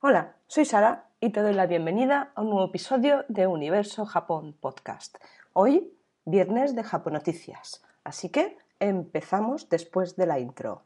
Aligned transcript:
Hola, 0.00 0.36
soy 0.46 0.64
Sara 0.64 1.08
y 1.18 1.30
te 1.30 1.42
doy 1.42 1.54
la 1.54 1.66
bienvenida 1.66 2.30
a 2.36 2.42
un 2.42 2.50
nuevo 2.50 2.68
episodio 2.68 3.24
de 3.26 3.48
Universo 3.48 4.06
Japón 4.06 4.56
Podcast. 4.60 5.18
Hoy, 5.54 5.92
viernes 6.24 6.76
de 6.76 6.84
Japón 6.84 7.14
Noticias. 7.14 7.82
Así 8.04 8.28
que 8.28 8.56
empezamos 8.78 9.68
después 9.68 10.14
de 10.14 10.26
la 10.26 10.38
intro. 10.38 10.84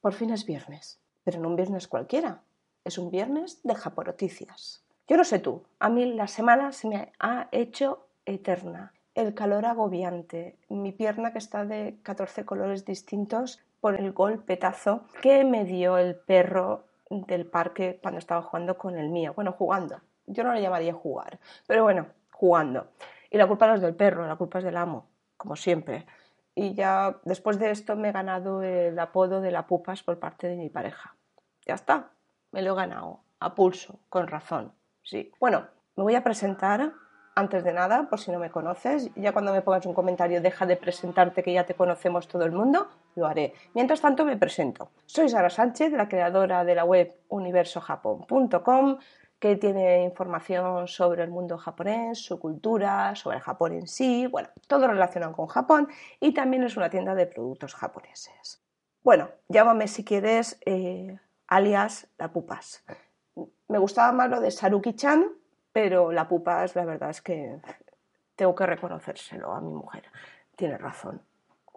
Por 0.00 0.14
fin 0.14 0.30
es 0.30 0.46
viernes, 0.46 0.98
pero 1.24 1.38
no 1.40 1.48
un 1.48 1.56
viernes 1.56 1.88
cualquiera, 1.88 2.42
es 2.84 2.98
un 2.98 3.10
viernes 3.10 3.60
de 3.62 3.74
Japonoticias. 3.74 4.84
Yo 5.06 5.16
no 5.16 5.24
sé 5.24 5.38
tú, 5.38 5.64
a 5.78 5.88
mí 5.88 6.06
la 6.14 6.26
semana 6.26 6.72
se 6.72 6.88
me 6.88 7.12
ha 7.18 7.48
hecho 7.52 8.06
eterna. 8.24 8.94
El 9.14 9.34
calor 9.34 9.66
agobiante, 9.66 10.56
mi 10.68 10.92
pierna 10.92 11.32
que 11.32 11.38
está 11.38 11.64
de 11.64 11.98
14 12.02 12.44
colores 12.44 12.84
distintos 12.84 13.60
por 13.80 13.96
el 13.96 14.12
golpetazo 14.12 15.04
que 15.20 15.44
me 15.44 15.64
dio 15.64 15.98
el 15.98 16.14
perro 16.14 16.84
del 17.10 17.46
parque 17.46 17.98
cuando 18.00 18.18
estaba 18.18 18.42
jugando 18.42 18.78
con 18.78 18.96
el 18.96 19.08
mío. 19.08 19.32
Bueno, 19.34 19.52
jugando. 19.52 20.00
Yo 20.26 20.44
no 20.44 20.52
lo 20.52 20.60
llamaría 20.60 20.94
jugar, 20.94 21.40
pero 21.66 21.82
bueno, 21.82 22.06
jugando. 22.30 22.86
Y 23.30 23.36
la 23.36 23.48
culpa 23.48 23.66
no 23.66 23.74
es 23.74 23.80
del 23.80 23.96
perro, 23.96 24.26
la 24.26 24.36
culpa 24.36 24.58
es 24.58 24.64
del 24.64 24.76
amo, 24.76 25.06
como 25.36 25.56
siempre 25.56 26.06
y 26.60 26.74
ya 26.74 27.16
después 27.24 27.58
de 27.58 27.70
esto 27.70 27.96
me 27.96 28.10
he 28.10 28.12
ganado 28.12 28.62
el 28.62 28.98
apodo 28.98 29.40
de 29.40 29.50
la 29.50 29.66
pupas 29.66 30.02
por 30.02 30.18
parte 30.18 30.46
de 30.46 30.56
mi 30.56 30.68
pareja. 30.68 31.16
Ya 31.64 31.72
está, 31.72 32.10
me 32.52 32.60
lo 32.60 32.74
he 32.74 32.76
ganado, 32.76 33.20
a 33.38 33.54
pulso, 33.54 34.00
con 34.10 34.26
razón, 34.26 34.74
sí. 35.02 35.32
Bueno, 35.40 35.68
me 35.96 36.02
voy 36.02 36.16
a 36.16 36.22
presentar 36.22 36.92
antes 37.34 37.64
de 37.64 37.72
nada, 37.72 38.10
por 38.10 38.20
si 38.20 38.30
no 38.30 38.38
me 38.38 38.50
conoces. 38.50 39.10
Ya 39.14 39.32
cuando 39.32 39.54
me 39.54 39.62
pongas 39.62 39.86
un 39.86 39.94
comentario, 39.94 40.42
deja 40.42 40.66
de 40.66 40.76
presentarte 40.76 41.42
que 41.42 41.54
ya 41.54 41.64
te 41.64 41.74
conocemos 41.74 42.28
todo 42.28 42.44
el 42.44 42.52
mundo, 42.52 42.88
lo 43.14 43.26
haré. 43.26 43.54
Mientras 43.72 44.02
tanto, 44.02 44.26
me 44.26 44.36
presento. 44.36 44.90
Soy 45.06 45.30
Sara 45.30 45.48
Sánchez, 45.48 45.92
la 45.92 46.08
creadora 46.08 46.64
de 46.64 46.74
la 46.74 46.84
web 46.84 47.16
universojapón.com 47.28 48.98
que 49.40 49.56
tiene 49.56 50.04
información 50.04 50.86
sobre 50.86 51.24
el 51.24 51.30
mundo 51.30 51.56
japonés, 51.56 52.18
su 52.18 52.38
cultura, 52.38 53.16
sobre 53.16 53.38
el 53.38 53.42
Japón 53.42 53.72
en 53.72 53.86
sí, 53.86 54.26
bueno, 54.26 54.50
todo 54.68 54.86
relacionado 54.86 55.32
con 55.32 55.46
Japón 55.46 55.88
y 56.20 56.34
también 56.34 56.62
es 56.62 56.76
una 56.76 56.90
tienda 56.90 57.14
de 57.14 57.26
productos 57.26 57.74
japoneses. 57.74 58.62
Bueno, 59.02 59.30
llámame 59.48 59.88
si 59.88 60.04
quieres 60.04 60.60
eh, 60.66 61.18
alias 61.48 62.06
La 62.18 62.28
Pupas. 62.28 62.84
Me 63.68 63.78
gustaba 63.78 64.12
más 64.12 64.28
lo 64.28 64.40
de 64.40 64.50
Saruki-chan, 64.50 65.32
pero 65.72 66.12
La 66.12 66.28
Pupas 66.28 66.76
la 66.76 66.84
verdad 66.84 67.08
es 67.08 67.22
que 67.22 67.58
tengo 68.36 68.54
que 68.54 68.66
reconocérselo 68.66 69.52
a 69.52 69.62
mi 69.62 69.72
mujer. 69.72 70.04
Tiene 70.54 70.76
razón, 70.76 71.22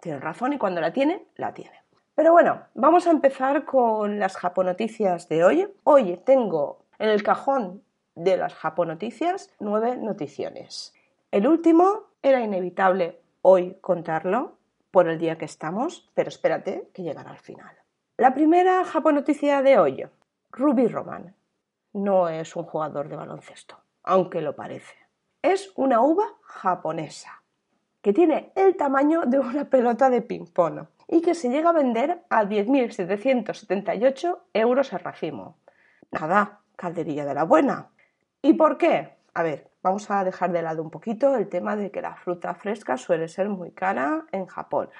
tiene 0.02 0.18
razón 0.20 0.52
y 0.52 0.58
cuando 0.58 0.82
la 0.82 0.92
tiene, 0.92 1.28
la 1.36 1.54
tiene. 1.54 1.82
Pero 2.14 2.32
bueno, 2.32 2.64
vamos 2.74 3.06
a 3.06 3.10
empezar 3.10 3.64
con 3.64 4.18
las 4.18 4.36
japonoticias 4.36 5.30
de 5.30 5.44
hoy. 5.44 5.74
Hoy 5.84 6.18
tengo 6.26 6.83
en 7.04 7.10
el 7.10 7.22
cajón 7.22 7.84
de 8.14 8.38
las 8.38 8.54
Japonoticias, 8.54 9.50
nueve 9.60 9.98
noticiones. 9.98 10.94
El 11.30 11.46
último 11.46 12.04
era 12.22 12.40
inevitable 12.40 13.20
hoy 13.42 13.76
contarlo 13.82 14.56
por 14.90 15.06
el 15.10 15.18
día 15.18 15.36
que 15.36 15.44
estamos, 15.44 16.10
pero 16.14 16.30
espérate 16.30 16.88
que 16.94 17.02
llegará 17.02 17.30
al 17.30 17.38
final. 17.38 17.76
La 18.16 18.32
primera 18.32 18.82
Japonoticia 18.86 19.60
de 19.60 19.78
hoy, 19.78 20.06
Ruby 20.50 20.86
Roman. 20.88 21.34
No 21.92 22.30
es 22.30 22.56
un 22.56 22.64
jugador 22.64 23.10
de 23.10 23.16
baloncesto, 23.16 23.76
aunque 24.02 24.40
lo 24.40 24.56
parece. 24.56 24.96
Es 25.42 25.72
una 25.76 26.00
uva 26.00 26.24
japonesa 26.40 27.42
que 28.00 28.14
tiene 28.14 28.50
el 28.54 28.78
tamaño 28.78 29.26
de 29.26 29.40
una 29.40 29.68
pelota 29.68 30.08
de 30.08 30.22
ping-pong 30.22 30.86
y 31.08 31.20
que 31.20 31.34
se 31.34 31.50
llega 31.50 31.68
a 31.68 31.74
vender 31.74 32.24
a 32.30 32.44
10.778 32.44 34.38
euros 34.54 34.92
el 34.94 35.00
racimo. 35.00 35.58
Nada, 36.10 36.63
calderilla 36.76 37.24
de 37.24 37.34
la 37.34 37.44
buena. 37.44 37.88
¿Y 38.42 38.54
por 38.54 38.78
qué? 38.78 39.14
A 39.34 39.42
ver, 39.42 39.68
vamos 39.82 40.10
a 40.10 40.24
dejar 40.24 40.52
de 40.52 40.62
lado 40.62 40.82
un 40.82 40.90
poquito 40.90 41.34
el 41.36 41.48
tema 41.48 41.76
de 41.76 41.90
que 41.90 42.02
la 42.02 42.14
fruta 42.14 42.54
fresca 42.54 42.96
suele 42.96 43.28
ser 43.28 43.48
muy 43.48 43.72
cara 43.72 44.24
en 44.32 44.46
Japón. 44.46 44.90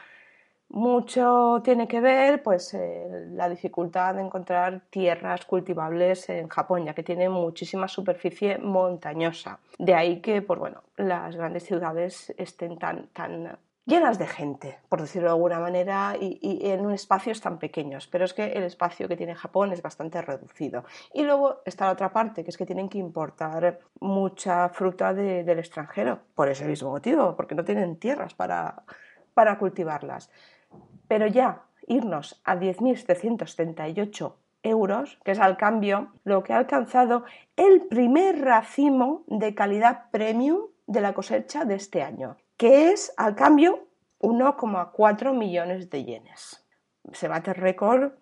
Mucho 0.71 1.61
tiene 1.63 1.87
que 1.87 2.01
ver 2.01 2.43
pues 2.43 2.75
eh, 2.75 3.27
la 3.31 3.49
dificultad 3.49 4.15
de 4.15 4.23
encontrar 4.23 4.81
tierras 4.91 5.45
cultivables 5.45 6.29
en 6.31 6.49
Japón, 6.49 6.84
ya 6.84 6.95
que 6.95 7.03
tiene 7.03 7.29
muchísima 7.29 7.87
superficie 7.87 8.59
montañosa. 8.59 9.61
De 9.79 9.95
ahí 9.95 10.21
que 10.21 10.43
pues, 10.43 10.59
bueno, 10.59 10.83
las 10.97 11.37
grandes 11.37 11.65
ciudades 11.65 12.34
estén 12.39 12.79
tan, 12.79 13.07
tan 13.09 13.57
llenas 13.87 14.19
de 14.19 14.27
gente, 14.27 14.78
por 14.89 15.00
decirlo 15.00 15.28
de 15.28 15.34
alguna 15.34 15.61
manera, 15.61 16.17
y, 16.19 16.61
en 16.71 16.87
un 16.87 16.93
espacios 16.93 17.41
tan 17.41 17.59
pequeños. 17.59 18.06
Pero 18.06 18.25
es 18.25 18.33
que 18.33 18.53
el 18.53 18.65
espacio 18.65 19.09
que 19.09 19.17
tiene 19.17 19.34
Japón 19.34 19.72
es 19.72 19.83
bastante 19.83 20.22
reducido. 20.22 20.84
Y 21.12 21.22
luego 21.22 21.62
está 21.65 21.87
la 21.87 21.93
otra 21.93 22.12
parte, 22.12 22.45
que 22.45 22.50
es 22.50 22.56
que 22.56 22.67
tienen 22.67 22.89
que 22.89 22.99
importar 22.99 23.81
mucha 24.00 24.69
fruta 24.71 25.12
del 25.12 25.59
extranjero, 25.59 26.21
por 26.34 26.49
ese 26.49 26.65
mismo 26.65 26.91
motivo, 26.91 27.37
porque 27.37 27.55
no 27.55 27.65
tienen 27.65 27.99
tierras 27.99 28.34
para, 28.34 28.84
para 29.34 29.59
cultivarlas. 29.59 30.31
Pero 31.09 31.27
ya 31.27 31.62
irnos 31.87 32.41
a 32.45 32.56
10.778 32.56 34.34
euros, 34.62 35.19
que 35.22 35.33
es 35.33 35.39
al 35.39 35.59
cambio 35.59 36.12
lo 36.25 36.43
que 36.43 36.55
ha 36.55 36.59
alcanzado 36.59 37.25
el 37.56 37.83
primer 37.83 38.41
racimo 38.41 39.22
de 39.27 39.55
calidad 39.55 40.11
premium 40.11 40.69
de 40.87 41.03
la 41.03 41.12
cosecha 41.12 41.66
de 41.66 41.75
este 41.75 42.03
año 42.03 42.39
que 42.56 42.92
es 42.92 43.12
al 43.16 43.34
cambio 43.34 43.88
1,4 44.20 45.37
millones 45.37 45.91
de 45.91 46.04
yenes. 46.04 46.65
Se 47.12 47.28
bate 47.28 47.50
el 47.50 47.56
récord 47.56 48.12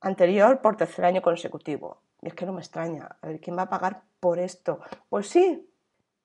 anterior 0.00 0.60
por 0.60 0.76
tercer 0.76 1.04
año 1.04 1.22
consecutivo. 1.22 2.02
Y 2.22 2.28
es 2.28 2.34
que 2.34 2.46
no 2.46 2.52
me 2.52 2.60
extraña. 2.60 3.16
A 3.20 3.26
ver, 3.26 3.40
¿quién 3.40 3.56
va 3.56 3.62
a 3.62 3.70
pagar 3.70 4.02
por 4.20 4.38
esto? 4.38 4.80
Pues 5.08 5.28
sí, 5.28 5.68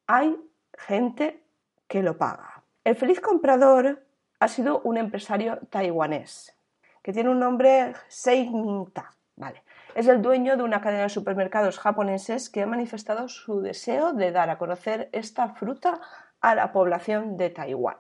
hay 0.07 0.38
gente 0.77 1.44
que 1.88 2.01
lo 2.01 2.17
paga. 2.17 2.63
El 2.83 2.95
feliz 2.95 3.19
comprador 3.19 4.05
ha 4.39 4.47
sido 4.47 4.81
un 4.81 4.97
empresario 4.97 5.59
taiwanés 5.69 6.57
que 7.03 7.13
tiene 7.13 7.29
un 7.29 7.39
nombre 7.39 7.94
Sei 8.07 8.50
Ta. 8.94 9.11
Vale. 9.35 9.63
Es 9.94 10.07
el 10.07 10.21
dueño 10.21 10.57
de 10.57 10.63
una 10.63 10.81
cadena 10.81 11.03
de 11.03 11.09
supermercados 11.09 11.77
japoneses 11.77 12.50
que 12.50 12.63
ha 12.63 12.65
manifestado 12.65 13.27
su 13.27 13.61
deseo 13.61 14.13
de 14.13 14.31
dar 14.31 14.50
a 14.50 14.57
conocer 14.57 15.09
esta 15.11 15.50
fruta 15.50 16.01
a 16.44 16.56
la 16.56 16.74
población 16.74 17.38
de 17.38 17.50
Taiwán. 17.50 17.98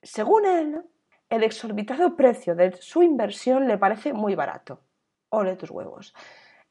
Según 0.00 0.46
él, 0.46 0.82
el 1.28 1.42
exorbitado 1.42 2.16
precio 2.16 2.54
de 2.54 2.72
su 2.80 3.02
inversión 3.02 3.66
le 3.66 3.78
parece 3.78 4.12
muy 4.12 4.36
barato. 4.36 4.80
Ole 5.28 5.56
tus 5.56 5.70
huevos. 5.70 6.14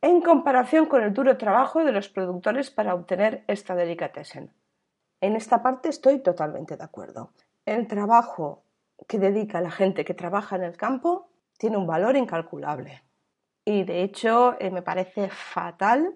En 0.02 0.22
comparación 0.22 0.85
con 0.85 1.03
el 1.03 1.13
duro 1.13 1.38
trabajo 1.38 1.84
de 1.84 1.91
los 1.91 2.07
productores 2.07 2.72
para 2.72 2.96
obtener 2.96 3.44
esta 3.47 3.75
delicatessen. 3.75 4.53
En 5.19 5.35
esta 5.35 5.62
parte 5.62 5.90
estoy 5.90 6.19
totalmente 6.19 6.78
de 6.78 6.85
acuerdo. 6.85 7.34
El 7.66 7.86
trabajo 7.88 8.63
que 9.06 9.19
dedica 9.19 9.59
la 9.59 9.72
gente 9.72 10.06
que 10.06 10.13
trabaja 10.13 10.56
en 10.56 10.63
el 10.63 10.78
campo 10.78 11.30
tiene 11.57 11.75
un 11.75 11.86
valor 11.86 12.16
incalculable. 12.16 13.03
Y 13.66 13.84
de 13.84 14.03
hecho 14.03 14.56
eh, 14.59 14.72
me 14.72 14.81
parece 14.81 15.30
fatal 15.30 16.16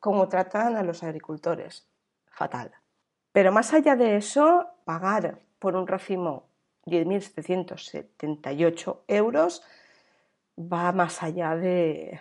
cómo 0.00 0.28
tratan 0.28 0.74
a 0.74 0.82
los 0.82 1.04
agricultores. 1.04 1.88
Fatal. 2.26 2.81
Pero 3.32 3.52
más 3.52 3.72
allá 3.72 3.96
de 3.96 4.16
eso, 4.16 4.66
pagar 4.84 5.38
por 5.58 5.74
un 5.76 5.86
racimo 5.86 6.44
10.778 6.86 8.98
euros 9.08 9.62
va 10.58 10.92
más 10.92 11.22
allá 11.22 11.56
de 11.56 12.20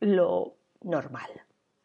lo 0.00 0.54
normal. 0.82 1.30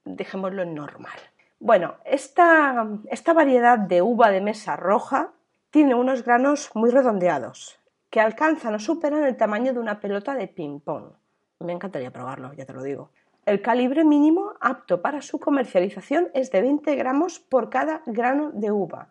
Dejémoslo 0.06 0.63
normal. 0.65 1.19
Bueno, 1.59 1.95
esta, 2.06 2.88
esta 3.09 3.33
variedad 3.33 3.77
de 3.77 4.01
uva 4.01 4.31
de 4.31 4.41
mesa 4.41 4.75
roja 4.75 5.31
tiene 5.69 5.94
unos 5.95 6.24
granos 6.24 6.71
muy 6.74 6.89
redondeados 6.89 7.79
que 8.09 8.19
alcanzan 8.19 8.74
o 8.75 8.79
superan 8.79 9.24
el 9.24 9.38
tamaño 9.38 9.74
de 9.74 9.79
una 9.79 10.00
pelota 10.00 10.35
de 10.35 10.47
ping-pong. 10.47 11.13
Me 11.59 11.74
encantaría 11.74 12.12
probarlo, 12.12 12.51
ya 12.53 12.65
te 12.65 12.74
lo 12.74 12.83
digo. 12.83 13.12
El 13.45 13.61
calibre 13.61 14.03
mínimo 14.03 14.53
apto 14.59 15.01
para 15.01 15.21
su 15.21 15.39
comercialización 15.39 16.29
es 16.33 16.51
de 16.51 16.61
20 16.61 16.95
gramos 16.95 17.39
por 17.39 17.69
cada 17.71 18.03
grano 18.05 18.51
de 18.53 18.71
uva. 18.71 19.09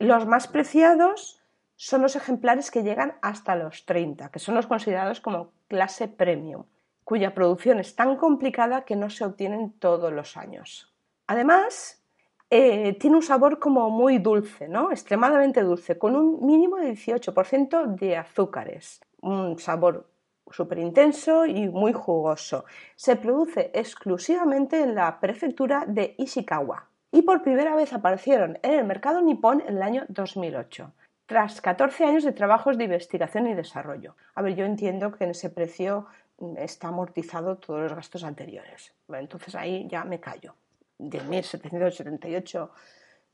Los 0.00 0.26
más 0.26 0.48
preciados 0.48 1.40
son 1.76 2.02
los 2.02 2.16
ejemplares 2.16 2.70
que 2.70 2.82
llegan 2.82 3.14
hasta 3.22 3.54
los 3.54 3.86
30, 3.86 4.30
que 4.30 4.40
son 4.40 4.56
los 4.56 4.66
considerados 4.66 5.20
como 5.20 5.52
clase 5.68 6.08
premium, 6.08 6.64
cuya 7.04 7.32
producción 7.32 7.78
es 7.78 7.94
tan 7.94 8.16
complicada 8.16 8.84
que 8.84 8.96
no 8.96 9.08
se 9.08 9.24
obtienen 9.24 9.72
todos 9.78 10.12
los 10.12 10.36
años. 10.36 10.92
Además, 11.28 12.02
eh, 12.50 12.94
tiene 12.98 13.16
un 13.16 13.22
sabor 13.22 13.60
como 13.60 13.88
muy 13.88 14.18
dulce, 14.18 14.68
¿no? 14.68 14.90
Extremadamente 14.90 15.62
dulce, 15.62 15.96
con 15.96 16.16
un 16.16 16.44
mínimo 16.44 16.76
de 16.76 16.90
18% 16.90 17.86
de 17.94 18.16
azúcares. 18.16 19.00
Un 19.20 19.56
sabor 19.60 20.09
súper 20.50 20.78
intenso 20.78 21.46
y 21.46 21.68
muy 21.68 21.92
jugoso. 21.92 22.64
Se 22.96 23.16
produce 23.16 23.70
exclusivamente 23.74 24.82
en 24.82 24.94
la 24.94 25.20
prefectura 25.20 25.84
de 25.86 26.14
Ishikawa 26.18 26.88
y 27.12 27.22
por 27.22 27.42
primera 27.42 27.74
vez 27.74 27.92
aparecieron 27.92 28.58
en 28.62 28.72
el 28.72 28.84
mercado 28.84 29.20
nipón 29.22 29.62
en 29.62 29.76
el 29.76 29.82
año 29.82 30.04
2008 30.08 30.92
tras 31.30 31.60
14 31.60 32.04
años 32.04 32.24
de 32.24 32.32
trabajos 32.32 32.76
de 32.76 32.82
investigación 32.82 33.46
y 33.46 33.54
desarrollo. 33.54 34.16
A 34.34 34.42
ver, 34.42 34.56
yo 34.56 34.64
entiendo 34.64 35.12
que 35.12 35.22
en 35.22 35.30
ese 35.30 35.48
precio 35.48 36.06
mm, 36.38 36.56
está 36.56 36.88
amortizado 36.88 37.56
todos 37.56 37.82
los 37.82 37.94
gastos 37.94 38.24
anteriores. 38.24 38.92
entonces 39.08 39.54
ahí 39.54 39.86
ya 39.88 40.02
me 40.02 40.18
callo. 40.18 40.56
10.778 40.98 42.68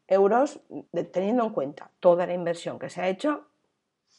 euros, 0.09 0.61
teniendo 1.11 1.45
en 1.45 1.51
cuenta 1.55 1.91
toda 1.99 2.27
la 2.27 2.35
inversión 2.35 2.79
que 2.79 2.91
se 2.91 3.01
ha 3.01 3.09
hecho, 3.09 3.47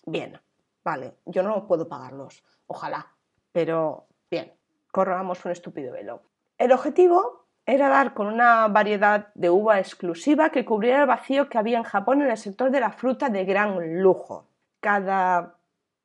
bien, 0.07 0.39
vale, 0.83 1.13
yo 1.25 1.43
no 1.43 1.67
puedo 1.67 1.87
pagarlos, 1.87 2.43
ojalá, 2.67 3.07
pero 3.51 4.07
bien, 4.29 4.53
corramos 4.91 5.43
un 5.45 5.51
estúpido 5.51 5.93
velo. 5.93 6.21
El 6.57 6.71
objetivo 6.71 7.47
era 7.65 7.89
dar 7.89 8.13
con 8.13 8.27
una 8.27 8.67
variedad 8.69 9.27
de 9.35 9.49
uva 9.49 9.79
exclusiva 9.79 10.49
que 10.49 10.63
cubriera 10.63 11.01
el 11.01 11.07
vacío 11.07 11.49
que 11.49 11.57
había 11.57 11.77
en 11.77 11.83
Japón 11.83 12.21
en 12.21 12.29
el 12.29 12.37
sector 12.37 12.71
de 12.71 12.79
la 12.79 12.91
fruta 12.91 13.29
de 13.29 13.43
gran 13.43 14.01
lujo. 14.01 14.47
Cada 14.79 15.55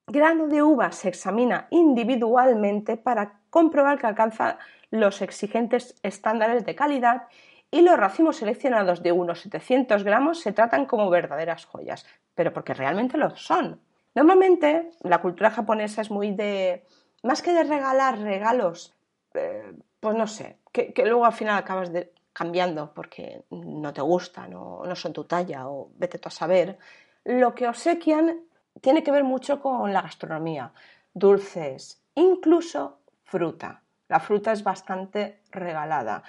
grano 0.07 0.49
de 0.49 0.63
uva 0.63 0.91
se 0.91 1.09
examina 1.09 1.69
individualmente 1.71 2.97
para 2.97 3.41
comprobar 3.49 3.99
que 3.99 4.09
alcanza 4.09 4.59
los 4.91 5.23
exigentes 5.23 5.95
estándares 6.03 6.67
de 6.67 6.75
calidad 6.75 7.29
y 7.71 7.81
los 7.81 7.97
racimos 7.97 8.37
seleccionados 8.37 9.03
de 9.03 9.13
unos 9.13 9.41
700 9.41 10.05
gramos 10.05 10.41
se 10.41 10.53
tratan 10.53 10.85
como 10.85 11.09
verdaderas 11.11 11.65
joyas, 11.65 12.05
pero 12.35 12.53
porque 12.53 12.75
realmente 12.75 13.17
lo 13.17 13.35
son. 13.37 13.81
Normalmente 14.15 14.91
la 15.03 15.21
cultura 15.21 15.51
japonesa 15.51 16.03
es 16.03 16.11
muy 16.11 16.33
de, 16.33 16.87
más 17.23 17.43
que 17.43 17.53
de 17.53 17.65
regalar 17.65 18.19
regalos, 18.19 18.95
eh, 19.35 19.73
pues 20.01 20.17
no 20.17 20.27
sé, 20.27 20.59
que, 20.73 20.93
luego 21.05 21.25
al 21.25 21.33
final 21.33 21.57
acabas 21.57 21.91
cambiando 22.33 22.93
porque 22.95 23.45
no 23.51 23.93
te 23.93 24.01
gustan 24.01 24.55
o 24.55 24.85
no 24.85 24.97
son 24.97 25.13
tu 25.13 25.25
talla 25.25 25.69
o 25.69 25.91
vete 25.97 26.19
tú 26.19 26.29
a 26.29 26.33
saber, 26.33 26.79
lo 27.25 27.55
que 27.55 27.69
obsequian 27.69 28.41
tiene 28.81 29.03
que 29.03 29.13
ver 29.13 29.25
mucho 29.25 29.61
con 29.61 29.93
la 29.93 30.03
gastronomía, 30.03 30.73
dulces, 31.15 32.03
incluso 32.15 32.99
fruta. 33.25 33.83
La 34.09 34.21
fruta 34.21 34.53
es 34.53 34.63
bastante 34.63 35.41
regalada. 35.51 36.23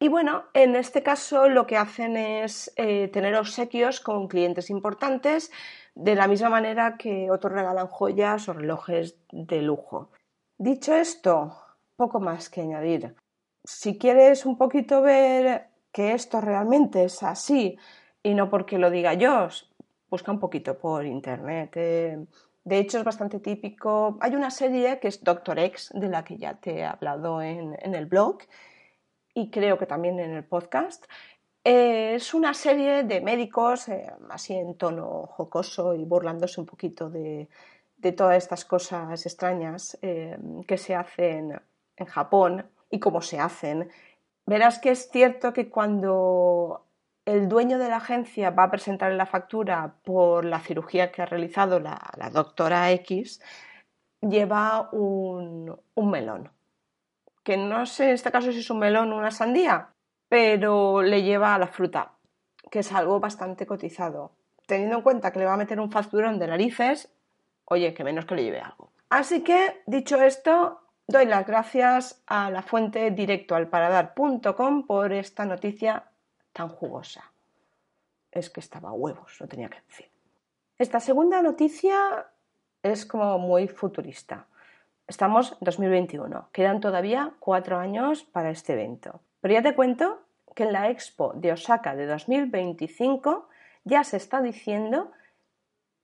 Y 0.00 0.08
bueno, 0.08 0.44
en 0.54 0.76
este 0.76 1.02
caso 1.02 1.48
lo 1.48 1.66
que 1.66 1.76
hacen 1.76 2.16
es 2.16 2.72
eh, 2.76 3.08
tener 3.08 3.34
obsequios 3.34 4.00
con 4.00 4.28
clientes 4.28 4.70
importantes, 4.70 5.50
de 5.94 6.14
la 6.14 6.28
misma 6.28 6.50
manera 6.50 6.96
que 6.96 7.30
otros 7.30 7.52
regalan 7.52 7.88
joyas 7.88 8.48
o 8.48 8.52
relojes 8.52 9.16
de 9.32 9.62
lujo. 9.62 10.10
Dicho 10.56 10.94
esto, 10.94 11.56
poco 11.96 12.20
más 12.20 12.48
que 12.48 12.60
añadir 12.60 13.16
si 13.68 13.98
quieres 13.98 14.46
un 14.46 14.56
poquito 14.56 15.02
ver 15.02 15.68
que 15.92 16.14
esto 16.14 16.40
realmente 16.40 17.04
es 17.04 17.22
así 17.22 17.76
y 18.22 18.32
no 18.32 18.48
porque 18.48 18.78
lo 18.78 18.90
diga 18.90 19.12
yo, 19.12 19.48
busca 20.08 20.32
un 20.32 20.40
poquito 20.40 20.78
por 20.78 21.04
internet. 21.04 21.72
Eh. 21.76 22.26
De 22.64 22.78
hecho, 22.78 22.98
es 22.98 23.04
bastante 23.04 23.40
típico. 23.40 24.16
Hay 24.20 24.34
una 24.34 24.50
serie 24.50 24.98
que 25.00 25.08
es 25.08 25.22
Doctor 25.22 25.58
X, 25.58 25.90
de 25.94 26.08
la 26.08 26.24
que 26.24 26.38
ya 26.38 26.54
te 26.54 26.78
he 26.78 26.84
hablado 26.84 27.42
en, 27.42 27.76
el 27.94 28.06
blog 28.06 28.38
y 29.38 29.50
creo 29.50 29.78
que 29.78 29.86
también 29.86 30.18
en 30.18 30.32
el 30.32 30.44
podcast. 30.44 31.04
Eh, 31.64 32.14
es 32.16 32.34
una 32.34 32.54
serie 32.54 33.04
de 33.04 33.20
médicos, 33.20 33.88
eh, 33.88 34.12
así 34.30 34.54
en 34.54 34.76
tono 34.76 35.26
jocoso 35.26 35.94
y 35.94 36.04
burlándose 36.04 36.60
un 36.60 36.66
poquito 36.66 37.10
de, 37.10 37.48
de 37.96 38.12
todas 38.12 38.36
estas 38.36 38.64
cosas 38.64 39.26
extrañas 39.26 39.98
que 40.00 40.78
se 40.78 40.94
hacen 40.94 41.60
en 41.96 42.06
Japón 42.06 42.66
y 42.90 42.98
cómo 43.00 43.20
se 43.20 43.38
hacen. 43.38 43.90
Verás 44.46 44.78
que 44.78 44.90
es 44.90 45.10
cierto 45.10 45.52
que 45.52 45.68
cuando 45.68 46.86
el 47.26 47.48
dueño 47.48 47.78
de 47.78 47.90
la 47.90 47.98
agencia 47.98 48.50
va 48.50 48.64
a 48.64 48.70
presentar 48.70 49.12
la 49.12 49.26
factura 49.26 49.94
por 50.04 50.44
la 50.44 50.60
cirugía 50.60 51.12
que 51.12 51.20
ha 51.20 51.26
realizado 51.26 51.78
la, 51.78 52.00
doctora 52.32 52.90
X, 52.92 53.42
lleva 54.22 54.88
un, 54.92 55.78
un, 55.94 56.10
melón. 56.10 56.50
Que 57.48 57.56
no 57.56 57.86
sé 57.86 58.04
en 58.04 58.10
este 58.10 58.30
caso 58.30 58.52
si 58.52 58.58
es 58.58 58.68
un 58.68 58.78
melón 58.78 59.10
o 59.10 59.16
una 59.16 59.30
sandía, 59.30 59.94
pero 60.28 61.00
le 61.00 61.22
lleva 61.22 61.56
la 61.56 61.68
fruta, 61.68 62.12
que 62.70 62.80
es 62.80 62.92
algo 62.92 63.20
bastante 63.20 63.64
cotizado. 63.64 64.32
Teniendo 64.66 64.96
en 64.96 65.02
cuenta 65.02 65.32
que 65.32 65.38
le 65.38 65.46
va 65.46 65.54
a 65.54 65.56
meter 65.56 65.80
un 65.80 65.90
facturón 65.90 66.38
de 66.38 66.46
narices, 66.46 67.10
oye, 67.64 67.94
que 67.94 68.04
menos 68.04 68.26
que 68.26 68.34
le 68.34 68.44
lleve 68.44 68.60
algo. 68.60 68.92
Así 69.08 69.42
que, 69.42 69.80
dicho 69.86 70.20
esto, 70.20 70.82
Doy 71.10 71.24
las 71.24 71.46
gracias 71.46 72.22
a 72.26 72.50
la 72.50 72.60
fuente 72.60 73.10
directoalparadar.com 73.10 74.86
por 74.86 75.10
esta 75.14 75.46
noticia 75.46 76.04
tan 76.52 76.68
jugosa. 76.68 77.32
Es 78.30 78.50
que 78.50 78.60
estaba 78.60 78.90
a 78.90 78.92
huevos, 78.92 79.40
lo 79.40 79.48
tenía 79.48 79.70
que 79.70 79.80
decir. 79.88 80.10
Esta 80.76 81.00
segunda 81.00 81.40
noticia 81.40 82.26
es 82.82 83.06
como 83.06 83.38
muy 83.38 83.68
futurista. 83.68 84.48
Estamos 85.08 85.52
en 85.52 85.58
2021, 85.62 86.50
quedan 86.52 86.80
todavía 86.80 87.32
cuatro 87.40 87.78
años 87.78 88.22
para 88.22 88.50
este 88.50 88.74
evento. 88.74 89.20
Pero 89.40 89.54
ya 89.54 89.62
te 89.62 89.74
cuento 89.74 90.20
que 90.54 90.64
en 90.64 90.72
la 90.72 90.90
Expo 90.90 91.32
de 91.34 91.52
Osaka 91.52 91.96
de 91.96 92.06
2025 92.06 93.48
ya 93.84 94.04
se 94.04 94.16
está 94.16 94.40
diciendo 94.42 95.10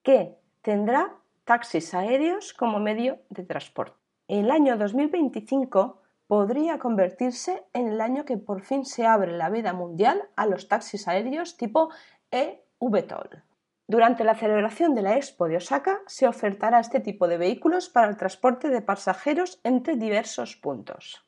que 0.03 0.35
tendrá 0.61 1.13
taxis 1.45 1.93
aéreos 1.93 2.53
como 2.53 2.79
medio 2.79 3.19
de 3.29 3.43
transporte 3.43 4.05
el 4.27 4.49
año 4.49 4.77
2025 4.77 6.01
podría 6.27 6.79
convertirse 6.79 7.63
en 7.73 7.89
el 7.89 8.01
año 8.01 8.25
que 8.25 8.37
por 8.37 8.61
fin 8.61 8.85
se 8.85 9.05
abre 9.05 9.31
la 9.31 9.49
vida 9.49 9.73
mundial 9.73 10.23
a 10.35 10.47
los 10.47 10.67
taxis 10.67 11.07
aéreos 11.07 11.57
tipo 11.57 11.89
eVTOL. 12.31 13.43
Durante 13.87 14.23
la 14.23 14.33
celebración 14.33 14.95
de 14.95 15.03
la 15.03 15.15
Expo 15.15 15.47
de 15.47 15.57
Osaka 15.57 16.01
se 16.07 16.27
ofertará 16.27 16.79
este 16.79 16.99
tipo 16.99 17.27
de 17.27 17.37
vehículos 17.37 17.87
para 17.87 18.07
el 18.07 18.17
transporte 18.17 18.69
de 18.69 18.81
pasajeros 18.81 19.59
entre 19.63 19.95
diversos 19.95 20.55
puntos. 20.55 21.23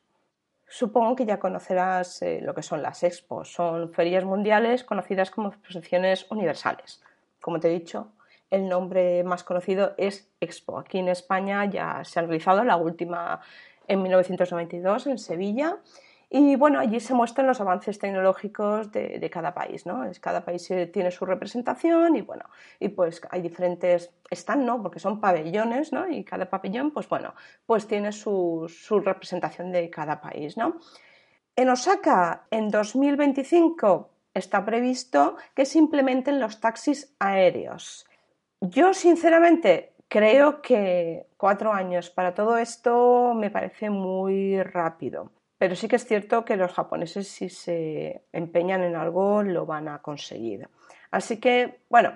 Supongo 0.66 1.14
que 1.14 1.24
ya 1.24 1.38
conocerás 1.38 2.20
eh, 2.20 2.40
lo 2.42 2.54
que 2.54 2.62
son 2.62 2.82
las 2.82 3.04
expos. 3.04 3.52
Son 3.52 3.92
ferias 3.92 4.24
mundiales 4.24 4.82
conocidas 4.82 5.30
como 5.30 5.48
exposiciones 5.48 6.26
universales. 6.30 7.00
Como 7.40 7.60
te 7.60 7.68
he 7.68 7.78
dicho, 7.78 8.12
el 8.50 8.68
nombre 8.68 9.22
más 9.22 9.44
conocido 9.44 9.94
es 9.96 10.28
Expo. 10.40 10.78
Aquí 10.78 10.98
en 10.98 11.08
España 11.08 11.64
ya 11.66 12.02
se 12.04 12.18
ha 12.18 12.22
realizado 12.22 12.64
la 12.64 12.76
última 12.76 13.40
en 13.86 14.02
1992 14.02 15.06
en 15.06 15.18
Sevilla. 15.18 15.78
Y 16.30 16.56
bueno, 16.56 16.78
allí 16.78 17.00
se 17.00 17.14
muestran 17.14 17.46
los 17.46 17.60
avances 17.60 17.98
tecnológicos 17.98 18.92
de, 18.92 19.30
cada 19.32 19.54
país, 19.54 19.86
¿no? 19.86 20.02
Cada 20.20 20.44
país 20.44 20.70
tiene 20.92 21.10
su 21.10 21.24
representación 21.24 22.16
y 22.16 22.20
bueno, 22.20 22.44
y 22.78 22.88
pues 22.90 23.22
hay 23.30 23.40
diferentes, 23.40 24.10
están, 24.28 24.66
¿no? 24.66 24.82
Porque 24.82 24.98
son 24.98 25.20
pabellones, 25.20 25.90
¿no? 25.90 26.06
Y 26.06 26.24
cada 26.24 26.50
pabellón, 26.50 26.90
pues 26.90 27.08
bueno, 27.08 27.34
pues 27.64 27.86
tiene 27.86 28.12
su, 28.12 28.66
su 28.68 29.00
representación 29.00 29.72
de 29.72 29.88
cada 29.88 30.20
país, 30.20 30.58
¿no? 30.58 30.76
En 31.56 31.70
Osaka, 31.70 32.46
en 32.50 32.68
2025, 32.68 34.10
está 34.34 34.64
previsto 34.64 35.36
que 35.54 35.64
se 35.64 35.78
implementen 35.78 36.40
los 36.40 36.60
taxis 36.60 37.14
aéreos. 37.18 38.06
Yo, 38.60 38.92
sinceramente, 38.92 39.94
creo 40.08 40.60
que 40.62 41.26
cuatro 41.36 41.72
años 41.72 42.10
para 42.10 42.34
todo 42.34 42.58
esto 42.58 43.32
me 43.34 43.50
parece 43.50 43.90
muy 43.90 44.62
rápido. 44.62 45.30
Pero 45.58 45.74
sí 45.74 45.88
que 45.88 45.96
es 45.96 46.06
cierto 46.06 46.44
que 46.44 46.56
los 46.56 46.72
japoneses, 46.72 47.28
si 47.28 47.48
se 47.48 48.22
empeñan 48.32 48.82
en 48.82 48.94
algo, 48.94 49.42
lo 49.42 49.66
van 49.66 49.88
a 49.88 50.00
conseguir. 50.00 50.68
Así 51.10 51.40
que, 51.40 51.80
bueno, 51.90 52.12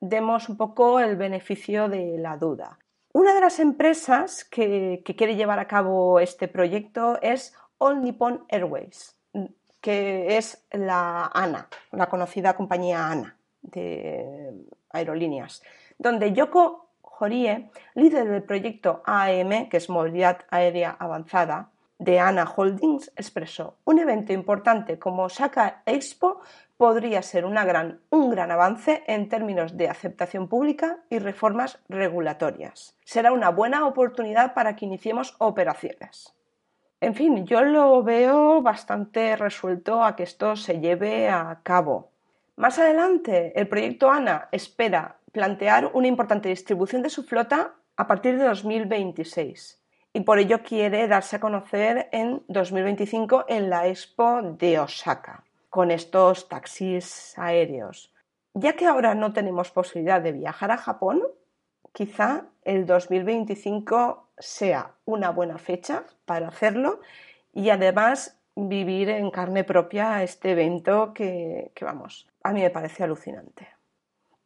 demos 0.00 0.48
un 0.48 0.56
poco 0.56 1.00
el 1.00 1.16
beneficio 1.16 1.88
de 1.88 2.16
la 2.18 2.36
duda. 2.36 2.78
Una 3.12 3.34
de 3.34 3.40
las 3.40 3.58
empresas 3.58 4.44
que, 4.44 5.02
quiere 5.16 5.36
llevar 5.36 5.58
a 5.58 5.66
cabo 5.66 6.20
este 6.20 6.48
proyecto 6.48 7.18
es 7.22 7.54
All 7.78 8.02
Nippon 8.02 8.44
Airways, 8.48 9.18
que 9.80 10.36
es 10.36 10.66
la 10.70 11.30
ANA, 11.32 11.68
la 11.92 12.08
conocida 12.08 12.54
compañía 12.54 13.10
ANA 13.10 13.36
de 13.62 14.52
aerolíneas, 14.90 15.62
donde 15.98 16.32
Yoko 16.32 16.90
Horie, 17.18 17.70
líder 17.94 18.28
del 18.28 18.42
proyecto 18.42 19.02
AAM, 19.06 19.68
que 19.70 19.78
es 19.78 19.88
Movilidad 19.88 20.40
Aérea 20.50 20.94
Avanzada, 20.98 21.70
de 21.98 22.20
ANA 22.20 22.44
Holdings, 22.44 23.10
expresó, 23.16 23.76
un 23.84 23.98
evento 23.98 24.32
importante 24.32 24.98
como 24.98 25.24
Osaka 25.24 25.82
Expo 25.86 26.40
podría 26.76 27.22
ser 27.22 27.44
un 27.44 27.54
gran 27.54 28.50
avance 28.50 29.02
en 29.06 29.28
términos 29.28 29.76
de 29.76 29.88
aceptación 29.88 30.48
pública 30.48 30.98
y 31.08 31.18
reformas 31.18 31.78
regulatorias. 31.88 32.96
Será 33.04 33.32
una 33.32 33.50
buena 33.50 33.86
oportunidad 33.86 34.52
para 34.52 34.76
que 34.76 34.84
iniciemos 34.84 35.34
operaciones. 35.38 36.34
En 37.00 37.14
fin, 37.14 37.46
yo 37.46 37.62
lo 37.62 38.02
veo 38.02 38.62
bastante 38.62 39.36
resuelto 39.36 40.02
a 40.02 40.16
que 40.16 40.22
esto 40.22 40.56
se 40.56 40.80
lleve 40.80 41.28
a 41.28 41.60
cabo. 41.62 42.10
Más 42.56 42.78
adelante, 42.78 43.58
el 43.58 43.68
proyecto 43.68 44.10
ANA 44.10 44.48
espera 44.52 45.16
plantear 45.32 45.90
una 45.92 46.08
importante 46.08 46.48
distribución 46.48 47.02
de 47.02 47.10
su 47.10 47.22
flota 47.22 47.74
a 47.96 48.06
partir 48.06 48.38
de 48.38 48.44
2026 48.44 49.85
y 50.16 50.22
por 50.22 50.38
ello 50.38 50.62
quiere 50.62 51.08
darse 51.08 51.36
a 51.36 51.40
conocer 51.40 52.08
en 52.10 52.42
2025 52.48 53.44
en 53.48 53.68
la 53.68 53.86
Expo 53.86 54.40
de 54.40 54.78
Osaka 54.78 55.44
con 55.68 55.90
estos 55.90 56.48
taxis 56.48 57.38
aéreos. 57.38 58.14
Ya 58.54 58.72
que 58.76 58.86
ahora 58.86 59.14
no 59.14 59.34
tenemos 59.34 59.70
posibilidad 59.70 60.22
de 60.22 60.32
viajar 60.32 60.70
a 60.70 60.78
Japón, 60.78 61.22
quizá 61.92 62.46
el 62.64 62.86
2025 62.86 64.30
sea 64.38 64.94
una 65.04 65.28
buena 65.32 65.58
fecha 65.58 66.04
para 66.24 66.48
hacerlo 66.48 67.00
y 67.52 67.68
además 67.68 68.40
vivir 68.54 69.10
en 69.10 69.30
carne 69.30 69.64
propia 69.64 70.22
este 70.22 70.52
evento 70.52 71.12
que, 71.12 71.72
que 71.74 71.84
vamos, 71.84 72.26
a 72.42 72.54
mí 72.54 72.62
me 72.62 72.70
parece 72.70 73.04
alucinante. 73.04 73.68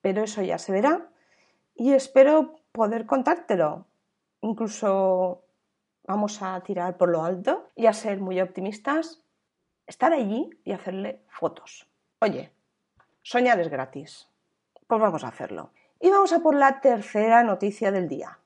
Pero 0.00 0.24
eso 0.24 0.42
ya 0.42 0.58
se 0.58 0.72
verá 0.72 1.06
y 1.76 1.92
espero 1.92 2.56
poder 2.72 3.06
contártelo. 3.06 3.86
Incluso 4.40 5.44
vamos 6.10 6.42
a 6.42 6.60
tirar 6.60 6.96
por 6.96 7.08
lo 7.08 7.22
alto 7.22 7.68
y 7.76 7.86
a 7.86 7.92
ser 7.92 8.18
muy 8.20 8.40
optimistas, 8.40 9.22
estar 9.86 10.12
allí 10.12 10.50
y 10.64 10.72
hacerle 10.72 11.22
fotos. 11.28 11.86
Oye, 12.20 12.50
soñar 13.22 13.60
es 13.60 13.68
gratis. 13.68 14.28
Pues 14.88 15.00
vamos 15.00 15.22
a 15.22 15.28
hacerlo. 15.28 15.70
Y 16.00 16.10
vamos 16.10 16.32
a 16.32 16.40
por 16.40 16.56
la 16.56 16.80
tercera 16.80 17.44
noticia 17.44 17.92
del 17.92 18.08
día. 18.08 18.40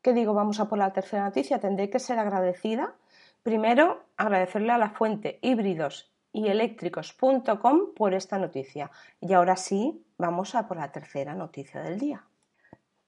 ¿Qué 0.00 0.12
digo? 0.12 0.32
Vamos 0.32 0.60
a 0.60 0.68
por 0.68 0.78
la 0.78 0.92
tercera 0.92 1.24
noticia. 1.24 1.58
Tendré 1.58 1.90
que 1.90 1.98
ser 1.98 2.20
agradecida. 2.20 2.94
Primero, 3.42 4.04
agradecerle 4.16 4.70
a 4.70 4.78
la 4.78 4.90
fuente 4.90 5.40
híbridos 5.42 6.12
y 6.32 6.46
eléctricos.com 6.46 7.94
por 7.96 8.14
esta 8.14 8.38
noticia. 8.38 8.92
Y 9.20 9.32
ahora 9.32 9.56
sí, 9.56 10.04
vamos 10.18 10.54
a 10.54 10.68
por 10.68 10.76
la 10.76 10.92
tercera 10.92 11.34
noticia 11.34 11.82
del 11.82 11.98
día. 11.98 12.24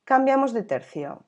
Cambiamos 0.04 0.52
de 0.52 0.64
tercio. 0.64 1.22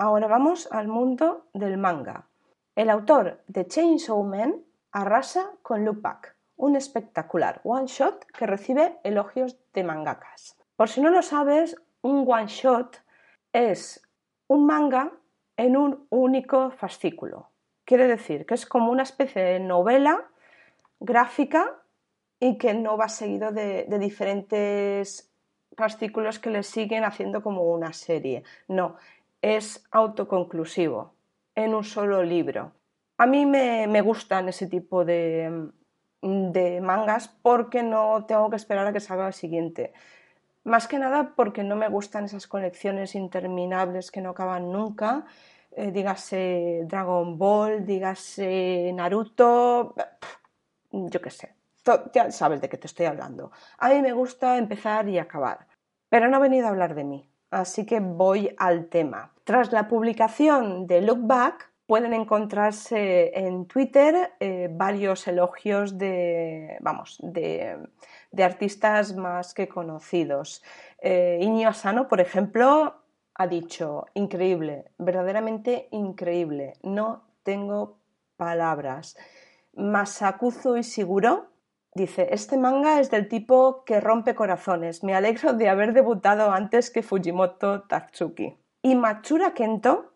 Ahora 0.00 0.28
vamos 0.28 0.68
al 0.70 0.86
mundo 0.86 1.48
del 1.54 1.76
manga. 1.76 2.28
El 2.76 2.88
autor 2.88 3.42
de 3.48 3.66
Chainsaw 3.66 4.22
Man 4.22 4.62
arrasa 4.92 5.50
con 5.62 5.84
Look 5.84 6.00
Back, 6.00 6.36
un 6.56 6.76
espectacular 6.76 7.60
one 7.64 7.88
shot 7.88 8.24
que 8.26 8.46
recibe 8.46 9.00
elogios 9.02 9.58
de 9.74 9.82
mangakas. 9.82 10.56
Por 10.76 10.88
si 10.88 11.00
no 11.00 11.10
lo 11.10 11.20
sabes, 11.22 11.74
un 12.02 12.24
one 12.28 12.46
shot 12.46 13.02
es 13.52 14.08
un 14.46 14.66
manga 14.66 15.10
en 15.56 15.76
un 15.76 16.06
único 16.10 16.70
fascículo. 16.70 17.48
Quiere 17.84 18.06
decir 18.06 18.46
que 18.46 18.54
es 18.54 18.66
como 18.66 18.92
una 18.92 19.02
especie 19.02 19.42
de 19.42 19.58
novela 19.58 20.28
gráfica 21.00 21.74
y 22.38 22.56
que 22.56 22.72
no 22.72 22.96
va 22.96 23.08
seguido 23.08 23.50
de, 23.50 23.84
de 23.88 23.98
diferentes 23.98 25.28
fascículos 25.76 26.38
que 26.38 26.50
le 26.50 26.62
siguen 26.62 27.04
haciendo 27.04 27.42
como 27.42 27.62
una 27.62 27.92
serie. 27.92 28.44
No, 28.68 28.96
es 29.42 29.84
autoconclusivo, 29.90 31.14
en 31.54 31.74
un 31.74 31.84
solo 31.84 32.22
libro. 32.22 32.72
A 33.16 33.26
mí 33.26 33.46
me, 33.46 34.00
gustan 34.00 34.48
ese 34.48 34.66
tipo 34.66 35.04
de, 35.04 35.70
de 36.22 36.80
mangas 36.80 37.28
porque 37.28 37.82
no 37.82 38.24
tengo 38.26 38.50
que 38.50 38.56
esperar 38.56 38.86
a 38.86 38.92
que 38.92 39.00
salga 39.00 39.26
el 39.26 39.32
siguiente. 39.32 39.92
Más 40.64 40.86
que 40.86 40.98
nada 40.98 41.32
porque 41.34 41.64
no 41.64 41.76
me 41.76 41.88
gustan 41.88 42.26
esas 42.26 42.46
colecciones 42.46 43.14
interminables 43.14 44.10
que 44.10 44.20
no 44.20 44.30
acaban 44.30 44.70
nunca. 44.70 45.24
Eh, 45.72 45.90
dígase 45.92 46.82
Dragon 46.86 47.38
Ball, 47.38 47.86
dígase 47.86 48.92
Naruto, 48.94 49.94
yo 50.90 51.20
qué 51.20 51.30
sé. 51.30 51.54
Ya 52.12 52.30
sabes 52.30 52.60
de 52.60 52.68
qué 52.68 52.76
te 52.76 52.86
estoy 52.86 53.06
hablando. 53.06 53.50
A 53.78 53.88
mí 53.88 54.02
me 54.02 54.12
gusta 54.12 54.58
empezar 54.58 55.08
y 55.08 55.18
acabar. 55.18 55.66
Pero 56.10 56.28
no 56.28 56.36
he 56.36 56.40
venido 56.40 56.66
a 56.66 56.70
hablar 56.70 56.94
de 56.94 57.04
mí, 57.04 57.30
así 57.50 57.86
que 57.86 58.00
voy 58.00 58.54
al 58.58 58.86
tema. 58.86 59.32
Tras 59.44 59.72
la 59.72 59.88
publicación 59.88 60.86
de 60.86 61.00
Look 61.02 61.26
Back, 61.26 61.70
pueden 61.88 62.12
encontrarse 62.12 63.32
en 63.34 63.64
Twitter 63.64 64.34
eh, 64.40 64.68
varios 64.70 65.26
elogios 65.26 65.96
de, 65.96 66.76
vamos, 66.80 67.18
de, 67.22 67.78
artistas 68.44 69.16
más 69.16 69.54
que 69.54 69.68
conocidos. 69.68 70.62
Eh, 71.00 71.64
Asano, 71.66 72.06
por 72.06 72.20
ejemplo, 72.20 72.94
ha 73.34 73.46
dicho, 73.46 74.04
increíble, 74.12 74.92
verdaderamente 74.98 75.88
increíble, 75.90 76.74
no 76.82 77.24
tengo 77.42 77.96
palabras. 78.36 79.16
Masakuzo 79.72 80.76
Ishiguro 80.76 81.46
Dice, 81.94 82.28
este 82.30 82.56
manga 82.56 83.00
es 83.00 83.10
del 83.10 83.28
tipo 83.28 83.84
que 83.84 84.00
rompe 84.00 84.34
corazones. 84.34 85.02
Me 85.02 85.14
alegro 85.14 85.54
de 85.54 85.68
haber 85.68 85.92
debutado 85.92 86.52
antes 86.52 86.90
que 86.90 87.02
Fujimoto 87.02 87.82
Tatsuki. 87.82 88.56
Y 88.82 88.94
Machura 88.94 89.54
Kento 89.54 90.12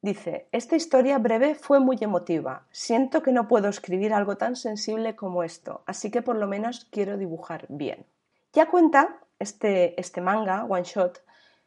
dice, 0.00 0.48
esta 0.52 0.76
historia 0.76 1.18
breve 1.18 1.54
fue 1.54 1.80
muy 1.80 1.96
emotiva. 2.00 2.66
Siento 2.70 3.22
que 3.22 3.32
no 3.32 3.48
puedo 3.48 3.68
escribir 3.68 4.12
algo 4.12 4.36
tan 4.36 4.54
sensible 4.54 5.16
como 5.16 5.42
esto, 5.42 5.82
así 5.86 6.10
que 6.10 6.22
por 6.22 6.36
lo 6.36 6.46
menos 6.46 6.86
quiero 6.92 7.16
dibujar 7.16 7.66
bien. 7.68 8.06
Ya 8.52 8.66
cuenta, 8.66 9.18
este, 9.38 10.00
este 10.00 10.20
manga, 10.20 10.64
One 10.64 10.84
Shot, 10.84 11.22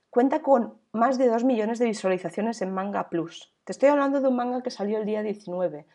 cuenta 0.09 0.41
con 0.41 0.75
más 0.93 1.17
de 1.17 1.27
2 1.27 1.43
millones 1.43 1.79
de 1.79 1.85
visualizaciones 1.85 2.61
en 2.61 2.73
Manga 2.73 3.09
Plus. 3.09 3.53
Te 3.65 3.71
estoy 3.71 3.89
hablando 3.89 4.21
de 4.21 4.27
un 4.27 4.35
manga 4.35 4.63
que 4.63 4.71
salió 4.71 4.99
el 4.99 5.05
día 5.05 5.23
19 5.23 5.85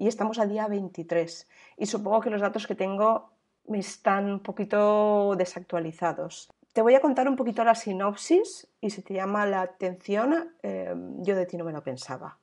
y 0.00 0.08
estamos 0.08 0.38
a 0.38 0.46
día 0.46 0.66
23. 0.66 1.46
Y 1.76 1.84
supongo 1.84 2.22
que 2.22 2.30
los 2.30 2.40
datos 2.40 2.66
que 2.66 2.74
tengo 2.74 3.32
están 3.68 4.30
un 4.32 4.40
poquito 4.40 5.34
desactualizados. 5.36 6.48
Te 6.72 6.80
voy 6.80 6.94
a 6.94 7.00
contar 7.00 7.28
un 7.28 7.36
poquito 7.36 7.62
la 7.64 7.74
sinopsis 7.74 8.66
y 8.80 8.88
si 8.88 9.02
te 9.02 9.12
llama 9.12 9.44
la 9.44 9.60
atención, 9.60 10.54
eh, 10.62 10.94
yo 11.18 11.36
de 11.36 11.44
ti 11.44 11.58
no 11.58 11.64
me 11.64 11.72
lo 11.72 11.82
pensaba. 11.82 12.38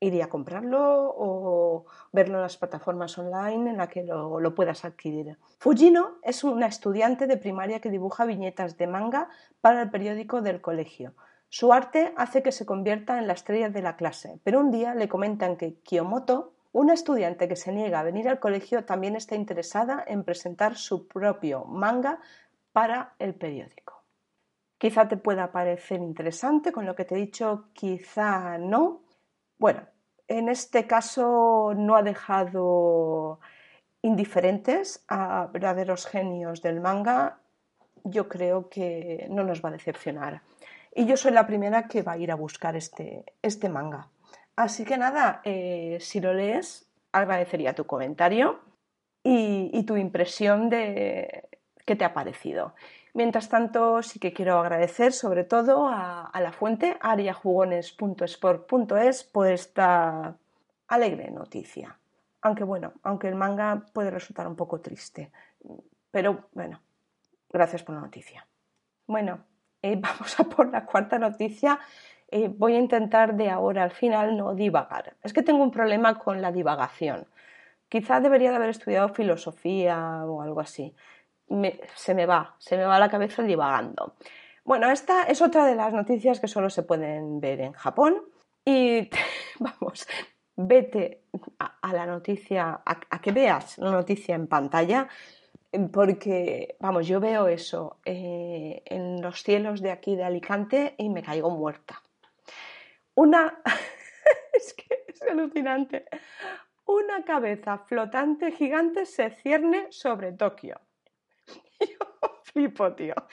Iría 0.00 0.24
a 0.24 0.28
comprarlo 0.28 1.14
o 1.16 1.86
verlo 2.10 2.38
en 2.38 2.42
las 2.42 2.56
plataformas 2.56 3.16
online 3.16 3.70
en 3.70 3.76
las 3.76 3.88
que 3.88 4.02
lo, 4.02 4.40
lo 4.40 4.54
puedas 4.56 4.84
adquirir. 4.84 5.38
Fujino 5.60 6.18
es 6.24 6.42
una 6.42 6.66
estudiante 6.66 7.28
de 7.28 7.36
primaria 7.36 7.80
que 7.80 7.90
dibuja 7.90 8.24
viñetas 8.24 8.76
de 8.76 8.88
manga 8.88 9.28
para 9.60 9.82
el 9.82 9.90
periódico 9.90 10.42
del 10.42 10.60
colegio. 10.60 11.14
Su 11.48 11.72
arte 11.72 12.14
hace 12.16 12.42
que 12.42 12.50
se 12.50 12.66
convierta 12.66 13.18
en 13.18 13.26
la 13.26 13.34
estrella 13.34 13.68
de 13.68 13.82
la 13.82 13.94
clase, 13.94 14.40
pero 14.42 14.58
un 14.58 14.70
día 14.70 14.94
le 14.94 15.08
comentan 15.08 15.58
que 15.58 15.74
Kiyomoto 15.74 16.51
una 16.72 16.94
estudiante 16.94 17.48
que 17.48 17.56
se 17.56 17.70
niega 17.70 18.00
a 18.00 18.02
venir 18.02 18.28
al 18.28 18.40
colegio 18.40 18.84
también 18.84 19.14
está 19.14 19.34
interesada 19.34 20.02
en 20.06 20.24
presentar 20.24 20.76
su 20.76 21.06
propio 21.06 21.64
manga 21.66 22.18
para 22.72 23.14
el 23.18 23.34
periódico. 23.34 24.02
Quizá 24.78 25.06
te 25.06 25.16
pueda 25.16 25.52
parecer 25.52 26.00
interesante 26.00 26.72
con 26.72 26.86
lo 26.86 26.96
que 26.96 27.04
te 27.04 27.14
he 27.14 27.18
dicho, 27.18 27.68
quizá 27.72 28.58
no. 28.58 29.02
Bueno, 29.58 29.86
en 30.26 30.48
este 30.48 30.86
caso 30.86 31.74
no 31.76 31.94
ha 31.94 32.02
dejado 32.02 33.38
indiferentes 34.00 35.04
a 35.08 35.48
verdaderos 35.52 36.06
genios 36.06 36.62
del 36.62 36.80
manga. 36.80 37.38
Yo 38.02 38.28
creo 38.28 38.68
que 38.68 39.26
no 39.30 39.44
nos 39.44 39.62
va 39.62 39.68
a 39.68 39.72
decepcionar. 39.72 40.42
Y 40.94 41.06
yo 41.06 41.16
soy 41.16 41.32
la 41.32 41.46
primera 41.46 41.86
que 41.86 42.02
va 42.02 42.12
a 42.12 42.18
ir 42.18 42.32
a 42.32 42.34
buscar 42.34 42.76
este, 42.76 43.24
este 43.42 43.68
manga. 43.68 44.08
Así 44.62 44.84
que 44.84 44.96
nada, 44.96 45.40
eh, 45.42 45.98
si 46.00 46.20
lo 46.20 46.32
lees, 46.32 46.88
agradecería 47.10 47.74
tu 47.74 47.84
comentario 47.84 48.60
y, 49.24 49.82
tu 49.82 49.96
impresión 49.96 50.70
de 50.70 51.48
qué 51.84 51.96
te 51.96 52.04
ha 52.04 52.14
parecido. 52.14 52.76
Mientras 53.12 53.48
tanto, 53.48 54.02
sí 54.02 54.20
que 54.20 54.32
quiero 54.32 54.60
agradecer 54.60 55.12
sobre 55.12 55.42
todo 55.42 55.88
a, 55.88 56.30
la 56.40 56.52
fuente 56.52 56.96
ariajugones.sport.es 57.00 59.24
por 59.24 59.48
esta 59.48 60.36
alegre 60.86 61.32
noticia. 61.32 61.98
Aunque 62.40 62.62
bueno, 62.62 62.92
aunque 63.02 63.26
el 63.26 63.34
manga 63.34 63.86
puede 63.92 64.12
resultar 64.12 64.46
un 64.46 64.54
poco 64.54 64.80
triste. 64.80 65.32
Pero 66.12 66.48
bueno, 66.52 66.80
gracias 67.50 67.82
por 67.82 67.96
la 67.96 68.02
noticia. 68.02 68.46
Bueno, 69.08 69.40
eh, 69.82 69.96
vamos 70.00 70.38
a 70.38 70.44
por 70.44 70.70
la 70.70 70.86
cuarta 70.86 71.18
noticia 71.18 71.80
eh, 72.32 72.48
voy 72.48 72.74
a 72.74 72.78
intentar 72.78 73.36
de 73.36 73.50
ahora 73.50 73.82
al 73.84 73.90
final 73.90 74.36
no 74.36 74.54
divagar. 74.54 75.14
Es 75.22 75.32
que 75.34 75.42
tengo 75.42 75.62
un 75.62 75.70
problema 75.70 76.18
con 76.18 76.40
la 76.40 76.50
divagación. 76.50 77.26
Quizá 77.88 78.20
debería 78.20 78.50
de 78.50 78.56
haber 78.56 78.70
estudiado 78.70 79.10
filosofía 79.10 80.24
o 80.24 80.40
algo 80.40 80.60
así. 80.60 80.94
se 81.94 82.14
me 82.14 82.24
va, 82.26 82.54
se 82.58 82.78
me 82.78 82.84
va 82.84 82.98
la 82.98 83.10
cabeza 83.10 83.42
divagando. 83.42 84.14
Bueno, 84.64 84.90
esta 84.90 85.24
es 85.24 85.42
otra 85.42 85.66
de 85.66 85.74
las 85.74 85.92
noticias 85.92 86.40
que 86.40 86.48
solo 86.48 86.70
se 86.70 86.82
pueden 86.82 87.40
ver 87.40 87.60
en 87.60 87.72
Japón. 87.72 88.22
Y 88.64 89.10
vamos, 89.58 90.08
vete 90.56 91.24
a, 91.58 91.92
la 91.92 92.06
noticia, 92.06 92.80
a, 92.84 93.20
que 93.20 93.32
veas 93.32 93.76
la 93.76 93.90
noticia 93.90 94.34
en 94.34 94.46
pantalla, 94.46 95.08
porque, 95.92 96.76
vamos, 96.80 97.06
yo 97.06 97.20
veo 97.20 97.48
eso 97.48 97.98
eh, 98.06 98.82
en 98.86 99.20
los 99.20 99.42
cielos 99.42 99.82
de 99.82 99.90
aquí 99.90 100.16
de 100.16 100.24
Alicante 100.24 100.94
y 100.96 101.10
me 101.10 101.22
caigo 101.22 101.50
muerta. 101.50 102.02
Una... 103.14 103.62
es 104.52 104.74
que 104.74 105.04
es 105.08 105.22
alucinante. 105.22 106.06
Una 106.86 107.24
cabeza 107.24 107.78
flotante 107.78 108.52
gigante 108.52 109.06
se 109.06 109.30
cierne 109.30 109.86
sobre 109.90 110.32
Tokio. 110.32 110.80
Yo 111.80 112.40
flipo, 112.44 112.92
tío. 112.94 113.14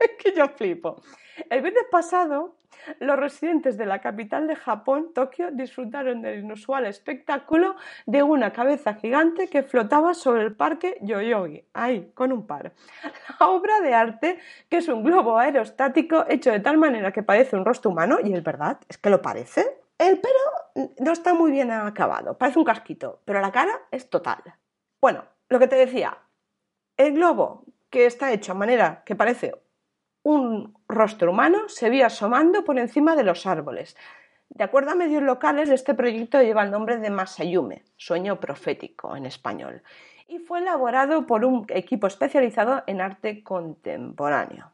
Es 0.00 0.12
que 0.22 0.32
yo 0.32 0.48
flipo. 0.48 1.02
El 1.50 1.60
viernes 1.60 1.86
pasado, 1.90 2.56
los 3.00 3.18
residentes 3.18 3.76
de 3.76 3.86
la 3.86 4.00
capital 4.00 4.46
de 4.46 4.56
Japón, 4.56 5.12
Tokio, 5.14 5.50
disfrutaron 5.50 6.22
del 6.22 6.40
inusual 6.40 6.86
espectáculo 6.86 7.76
de 8.06 8.22
una 8.22 8.52
cabeza 8.52 8.94
gigante 8.94 9.48
que 9.48 9.62
flotaba 9.62 10.14
sobre 10.14 10.42
el 10.42 10.54
parque 10.54 10.98
Yoyogi, 11.00 11.64
ahí, 11.74 12.10
con 12.14 12.32
un 12.32 12.46
par. 12.46 12.72
La 13.38 13.48
obra 13.48 13.80
de 13.80 13.94
arte, 13.94 14.38
que 14.68 14.78
es 14.78 14.88
un 14.88 15.02
globo 15.02 15.38
aerostático 15.38 16.24
hecho 16.28 16.50
de 16.50 16.60
tal 16.60 16.78
manera 16.78 17.12
que 17.12 17.22
parece 17.22 17.56
un 17.56 17.64
rostro 17.64 17.90
humano, 17.90 18.18
y 18.22 18.32
es 18.32 18.42
verdad, 18.42 18.78
es 18.88 18.98
que 18.98 19.10
lo 19.10 19.22
parece. 19.22 19.80
El 19.98 20.20
pelo 20.20 20.90
no 20.98 21.12
está 21.12 21.34
muy 21.34 21.50
bien 21.50 21.70
acabado, 21.70 22.38
parece 22.38 22.58
un 22.58 22.64
casquito, 22.64 23.20
pero 23.24 23.40
la 23.40 23.50
cara 23.50 23.72
es 23.90 24.08
total. 24.08 24.42
Bueno, 25.00 25.24
lo 25.48 25.58
que 25.58 25.66
te 25.66 25.76
decía, 25.76 26.18
el 26.96 27.14
globo 27.14 27.64
que 27.90 28.06
está 28.06 28.32
hecho 28.32 28.52
a 28.52 28.54
manera 28.54 29.02
que 29.04 29.16
parece 29.16 29.54
un 30.28 30.74
rostro 30.88 31.30
humano 31.30 31.70
se 31.70 31.88
vio 31.88 32.04
asomando 32.04 32.62
por 32.62 32.78
encima 32.78 33.16
de 33.16 33.22
los 33.24 33.46
árboles. 33.46 33.96
De 34.50 34.62
acuerdo 34.62 34.90
a 34.90 34.94
medios 34.94 35.22
locales, 35.22 35.70
este 35.70 35.94
proyecto 35.94 36.42
lleva 36.42 36.62
el 36.62 36.70
nombre 36.70 36.98
de 36.98 37.08
Masayume, 37.08 37.82
sueño 37.96 38.38
profético 38.38 39.16
en 39.16 39.24
español, 39.24 39.82
y 40.26 40.38
fue 40.38 40.58
elaborado 40.58 41.26
por 41.26 41.46
un 41.46 41.64
equipo 41.70 42.06
especializado 42.06 42.82
en 42.86 43.00
arte 43.00 43.42
contemporáneo. 43.42 44.70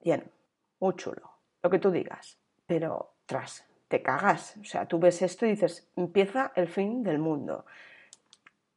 Bien, 0.00 0.30
muy 0.78 0.94
chulo, 0.94 1.28
lo 1.64 1.70
que 1.70 1.80
tú 1.80 1.90
digas, 1.90 2.38
pero 2.64 3.14
tras, 3.26 3.66
te 3.88 4.00
cagas. 4.00 4.56
O 4.60 4.64
sea, 4.64 4.86
tú 4.86 5.00
ves 5.00 5.22
esto 5.22 5.44
y 5.44 5.50
dices, 5.50 5.88
empieza 5.96 6.52
el 6.54 6.68
fin 6.68 7.02
del 7.02 7.18
mundo. 7.18 7.66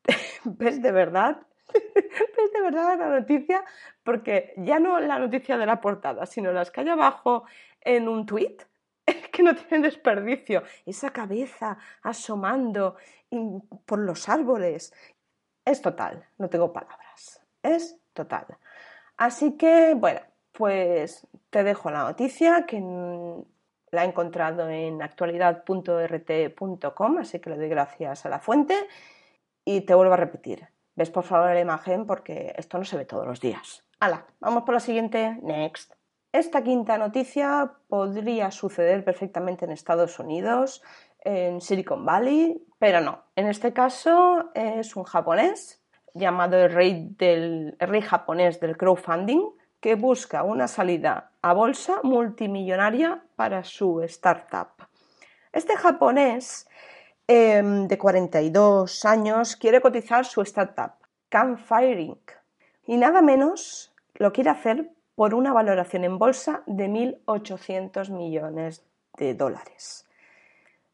¿Ves 0.46 0.82
de 0.82 0.92
verdad 0.92 1.42
es 1.74 2.54
de 2.54 2.62
verdad 2.62 2.98
la 2.98 3.20
noticia, 3.20 3.64
porque 4.04 4.54
ya 4.58 4.80
no 4.80 5.00
la 5.00 5.20
noticia 5.20 5.58
de 5.58 5.66
la 5.66 5.82
portada, 5.82 6.26
sino 6.26 6.52
las 6.52 6.72
que 6.72 6.82
hay 6.82 6.90
abajo 6.90 7.46
en 7.82 8.08
un 8.08 8.26
es 9.06 9.30
que 9.30 9.44
no 9.44 9.56
tienen 9.56 9.84
desperdicio. 9.84 10.64
Esa 10.86 11.12
cabeza 11.12 11.78
asomando 12.04 12.98
por 13.86 14.00
los 14.00 14.28
árboles. 14.30 14.94
Es 15.66 15.82
total, 15.82 16.26
no 16.38 16.50
tengo 16.50 16.74
palabras. 16.74 17.42
Es 17.64 17.98
total. 18.14 18.46
Así 19.18 19.58
que, 19.58 19.94
bueno, 19.96 20.22
pues 20.52 21.28
te 21.50 21.64
dejo 21.64 21.90
la 21.90 22.04
noticia 22.04 22.66
que 22.66 22.80
la 23.92 24.04
he 24.04 24.08
encontrado 24.08 24.70
en 24.70 25.02
actualidad.rt.com, 25.02 27.18
así 27.18 27.40
que 27.40 27.50
le 27.50 27.58
doy 27.58 27.70
gracias 27.70 28.26
a 28.26 28.30
la 28.30 28.40
fuente 28.40 28.76
y 29.64 29.82
te 29.82 29.94
vuelvo 29.94 30.14
a 30.14 30.18
repetir 30.18 30.68
ves 30.98 31.10
por 31.10 31.24
favor 31.24 31.54
la 31.54 31.62
imagen 31.62 32.06
porque 32.06 32.54
esto 32.58 32.78
no 32.78 32.84
se 32.84 32.98
ve 32.98 33.06
todos 33.06 33.26
los 33.26 33.40
días. 33.40 33.86
Hala, 34.00 34.26
vamos 34.42 34.64
por 34.64 34.74
la 34.74 34.82
siguiente. 34.82 35.38
Next. 35.42 35.94
Esta 36.34 36.62
quinta 36.62 36.98
noticia 36.98 37.72
podría 37.88 38.52
suceder 38.52 39.06
perfectamente 39.06 39.64
en 39.66 39.72
Estados 39.72 40.20
Unidos, 40.20 40.84
en 41.22 41.62
Silicon 41.62 42.06
Valley, 42.06 42.62
pero 42.80 43.00
no. 43.00 43.24
En 43.36 43.48
este 43.48 43.72
caso 43.74 44.52
es 44.54 44.96
un 44.96 45.04
japonés 45.04 45.82
llamado 46.14 46.58
el 46.58 46.72
rey, 46.72 47.08
del, 47.18 47.78
el 47.80 47.88
rey 47.88 48.02
japonés 48.02 48.60
del 48.60 48.76
crowdfunding 48.76 49.42
que 49.80 49.96
busca 49.96 50.44
una 50.44 50.68
salida 50.68 51.32
a 51.42 51.54
bolsa 51.54 52.02
multimillonaria 52.04 53.24
para 53.36 53.64
su 53.64 54.02
startup. 54.02 54.88
Este 55.54 55.76
japonés 55.76 56.68
Em, 57.30 57.90
de 57.90 57.98
42 57.98 59.04
años 59.04 59.58
quiere 59.58 59.82
cotizar 59.82 60.24
su 60.24 60.42
startup, 60.44 60.94
Campfire 61.28 62.00
Inc. 62.00 62.32
Y 62.86 62.96
nada 62.96 63.22
menos 63.22 63.94
lo 64.14 64.32
quiere 64.32 64.50
hacer 64.50 64.92
por 65.14 65.34
una 65.34 65.52
valoración 65.52 66.06
en 66.06 66.18
bolsa 66.18 66.64
de 66.68 66.88
1.800 66.88 68.12
millones 68.12 68.86
de 69.18 69.34
dólares. 69.34 70.08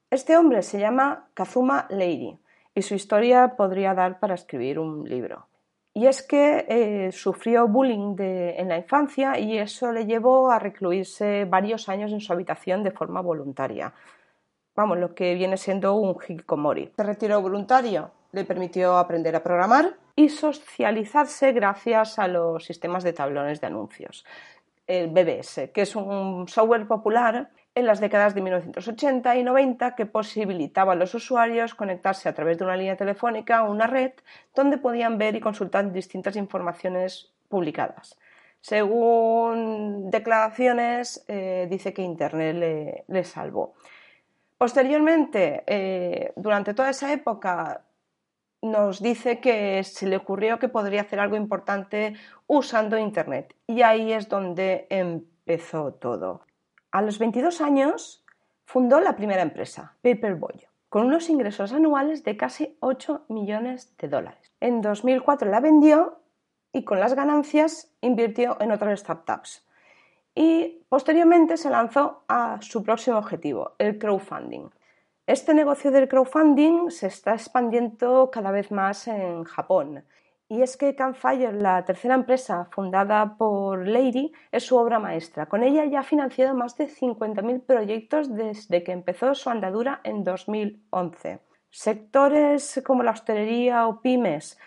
Este 0.09 0.35
hombre 0.35 0.63
se 0.63 0.79
llama 0.79 1.27
Kazuma 1.36 1.86
Leiri 1.91 2.39
y 2.73 2.81
su 2.81 2.95
historia 2.95 3.55
podría 3.55 3.93
dar 3.93 4.19
para 4.19 4.34
escribir 4.34 4.79
un 4.79 5.08
libro. 5.08 5.45
Y 5.93 6.08
es 6.08 6.23
que 6.23 6.65
eh, 6.67 7.12
sufrió 7.12 7.67
bullying 7.67 8.15
en 8.17 8.69
la 8.69 8.77
infancia 8.77 9.38
y 9.38 9.60
eso 9.60 9.91
le 9.91 10.08
llevó 10.08 10.49
a 10.49 10.58
recluirse 10.58 11.45
varios 11.45 11.89
años 11.89 12.12
en 12.12 12.21
su 12.21 12.34
habitación 12.34 12.81
de 12.81 12.89
forma 12.89 13.21
voluntaria 13.21 13.93
vamos, 14.75 14.97
lo 14.97 15.13
que 15.13 15.36
viene 15.36 15.57
siendo 15.57 15.95
un 15.95 16.15
hikikomori. 16.15 16.91
Se 16.95 17.03
retiró 17.03 17.41
voluntario, 17.41 18.12
le 18.31 18.45
permitió 18.45 18.97
aprender 18.97 19.36
a 19.36 19.43
programar 19.43 19.95
y 20.15 20.29
socializarse 20.29 21.51
gracias 21.51 22.19
a 22.19 22.27
los 22.27 22.65
sistemas 22.65 23.03
de 23.03 23.13
tablones 23.13 23.62
de 23.62 23.67
anuncios. 23.67 24.25
El 24.86 25.09
BBS, 25.09 25.71
que 25.73 25.81
es 25.81 25.95
un 25.95 26.47
software 26.47 26.88
popular 26.88 27.51
en 27.75 27.86
las 27.86 27.99
décadas 27.99 28.36
de 28.36 28.41
1980 28.41 29.36
y 29.38 29.43
90 29.43 29.95
que 29.95 30.05
posibilitaba 30.05 30.93
a 30.93 30.95
los 30.95 31.15
usuarios 31.15 31.73
conectarse 31.73 32.29
a 32.29 32.33
través 32.33 32.57
de 32.57 32.65
una 32.65 32.75
línea 32.75 32.97
telefónica 32.97 33.59
a 33.59 33.63
una 33.63 33.88
red 33.88 34.12
donde 34.53 34.77
podían 34.77 35.17
ver 35.17 35.36
y 35.36 35.39
consultar 35.39 35.91
distintas 35.91 36.36
informaciones 36.36 37.31
publicadas. 37.47 38.19
Según 38.62 40.09
declaraciones, 40.09 41.25
eh, 41.27 41.67
dice 41.69 41.93
que 41.93 42.01
Internet 42.01 43.03
le 43.07 43.23
salvó. 43.23 43.73
Posteriormente, 44.63 45.62
eh, 45.67 46.32
durante 46.38 46.73
toda 46.73 46.91
esa 46.91 47.12
época, 47.12 47.82
nos 48.62 49.02
dice 49.02 49.41
que 49.41 49.84
se 49.84 50.08
le 50.08 50.15
ocurrió 50.15 50.58
que 50.58 50.69
podría 50.69 51.02
hacer 51.02 51.19
algo 51.19 51.36
importante 51.36 52.13
usando 52.47 52.97
Internet. 52.97 53.58
Y 53.67 53.82
ahí 53.82 54.13
es 54.13 54.30
donde 54.30 54.88
empezó 54.89 55.95
todo. 55.95 56.45
A 56.91 57.02
los 57.02 57.19
22 57.19 57.60
años 57.60 58.23
fundó 58.63 59.02
la 59.02 59.17
primera 59.17 59.41
empresa, 59.41 59.97
Paperboy, 60.02 60.65
con 60.88 61.08
unos 61.08 61.30
ingresos 61.30 61.73
anuales 61.73 62.23
de 62.23 62.38
casi 62.38 62.78
8 62.80 63.26
millones 63.28 63.97
de 63.97 64.08
dólares. 64.08 64.54
En 64.62 64.80
2004 64.80 65.49
la 65.52 65.60
vendió 65.60 66.21
y 66.71 66.86
con 66.86 67.02
las 67.02 67.15
ganancias 67.15 67.93
invirtió 67.99 68.56
en 68.62 68.71
otras 68.71 69.02
startups 69.02 69.67
y 70.36 70.86
posteriormente 70.89 71.58
se 71.58 71.69
lanzó 71.69 72.24
a 72.28 72.60
su 72.62 72.84
próximo 72.84 73.17
objetivo, 73.17 73.76
el 73.78 73.98
crowdfunding. 73.98 74.69
Este 75.26 75.54
negocio 75.54 75.91
del 75.91 76.08
crowdfunding 76.08 76.89
se 76.89 77.08
está 77.08 77.34
expandiendo 77.34 78.30
cada 78.32 78.52
vez 78.52 78.72
más 78.72 79.08
en 79.08 79.43
Japón. 79.46 80.04
Y 80.50 80.62
es 80.62 80.76
que 80.76 80.96
Campfire, 80.96 81.54
la 81.54 81.86
tercera 81.86 82.13
empresa 82.13 82.67
fundada 82.72 83.38
por 83.38 83.88
Lady, 83.88 84.34
es 84.52 84.65
su 84.65 84.78
obra 84.78 85.00
maestra. 85.00 85.46
Con 85.46 85.63
ella 85.63 85.86
ya 85.86 86.02
ha 86.02 86.04
financiado 86.04 86.54
más 86.54 86.76
de 86.78 86.88
50.000 86.88 87.65
proyectos 87.65 88.36
desde 88.36 88.84
que 88.84 88.91
empezó 88.91 89.34
su 89.34 89.50
andadura 89.50 90.02
en 90.04 90.24
2011. 90.24 91.39
Sectores 91.69 92.84
como 92.86 93.02
la 93.02 93.12
hostelería 93.12 93.88
o 93.88 94.02
pymes, 94.02 94.60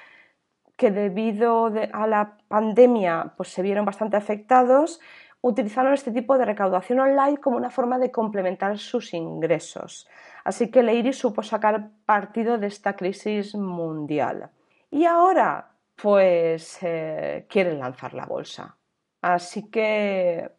que 0.77 0.91
debido 0.91 1.71
a 1.93 2.07
la 2.07 2.39
pandemia 2.49 3.35
pues, 3.37 3.51
se 3.51 3.63
vieron 3.63 3.85
bastante 3.85 4.17
afectados, 4.17 5.01
utilizaron 5.47 5.93
este 5.95 6.11
tipo 6.11 6.37
de 6.37 6.45
recaudación 6.45 6.99
online 6.99 7.39
como 7.39 7.57
una 7.57 7.71
forma 7.71 7.99
de 7.99 8.11
complementar 8.11 8.79
sus 8.79 9.15
ingresos. 9.15 10.09
Así 10.43 10.71
que 10.71 10.83
Leiri 10.83 11.13
supo 11.13 11.43
sacar 11.43 11.91
partido 12.05 12.59
de 12.59 12.67
esta 12.67 12.97
crisis 12.97 13.55
mundial. 13.55 14.51
Y 14.91 15.05
ahora, 15.05 15.71
pues, 15.95 16.79
eh, 16.83 17.47
quieren 17.49 17.79
lanzar 17.79 18.13
la 18.15 18.27
bolsa. 18.27 18.77
Así 19.23 19.71
que, 19.71 20.51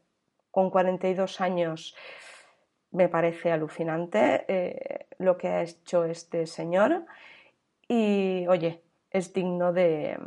con 0.52 0.70
42 0.70 1.42
años, 1.42 1.94
me 2.92 3.10
parece 3.10 3.52
alucinante 3.52 4.46
eh, 4.48 5.08
lo 5.20 5.38
que 5.38 5.50
ha 5.50 5.62
hecho 5.64 6.06
este 6.06 6.46
señor. 6.48 7.06
Y, 7.90 8.46
oye, 8.48 8.84
es 9.12 9.34
digno 9.34 9.74
de 9.74 10.18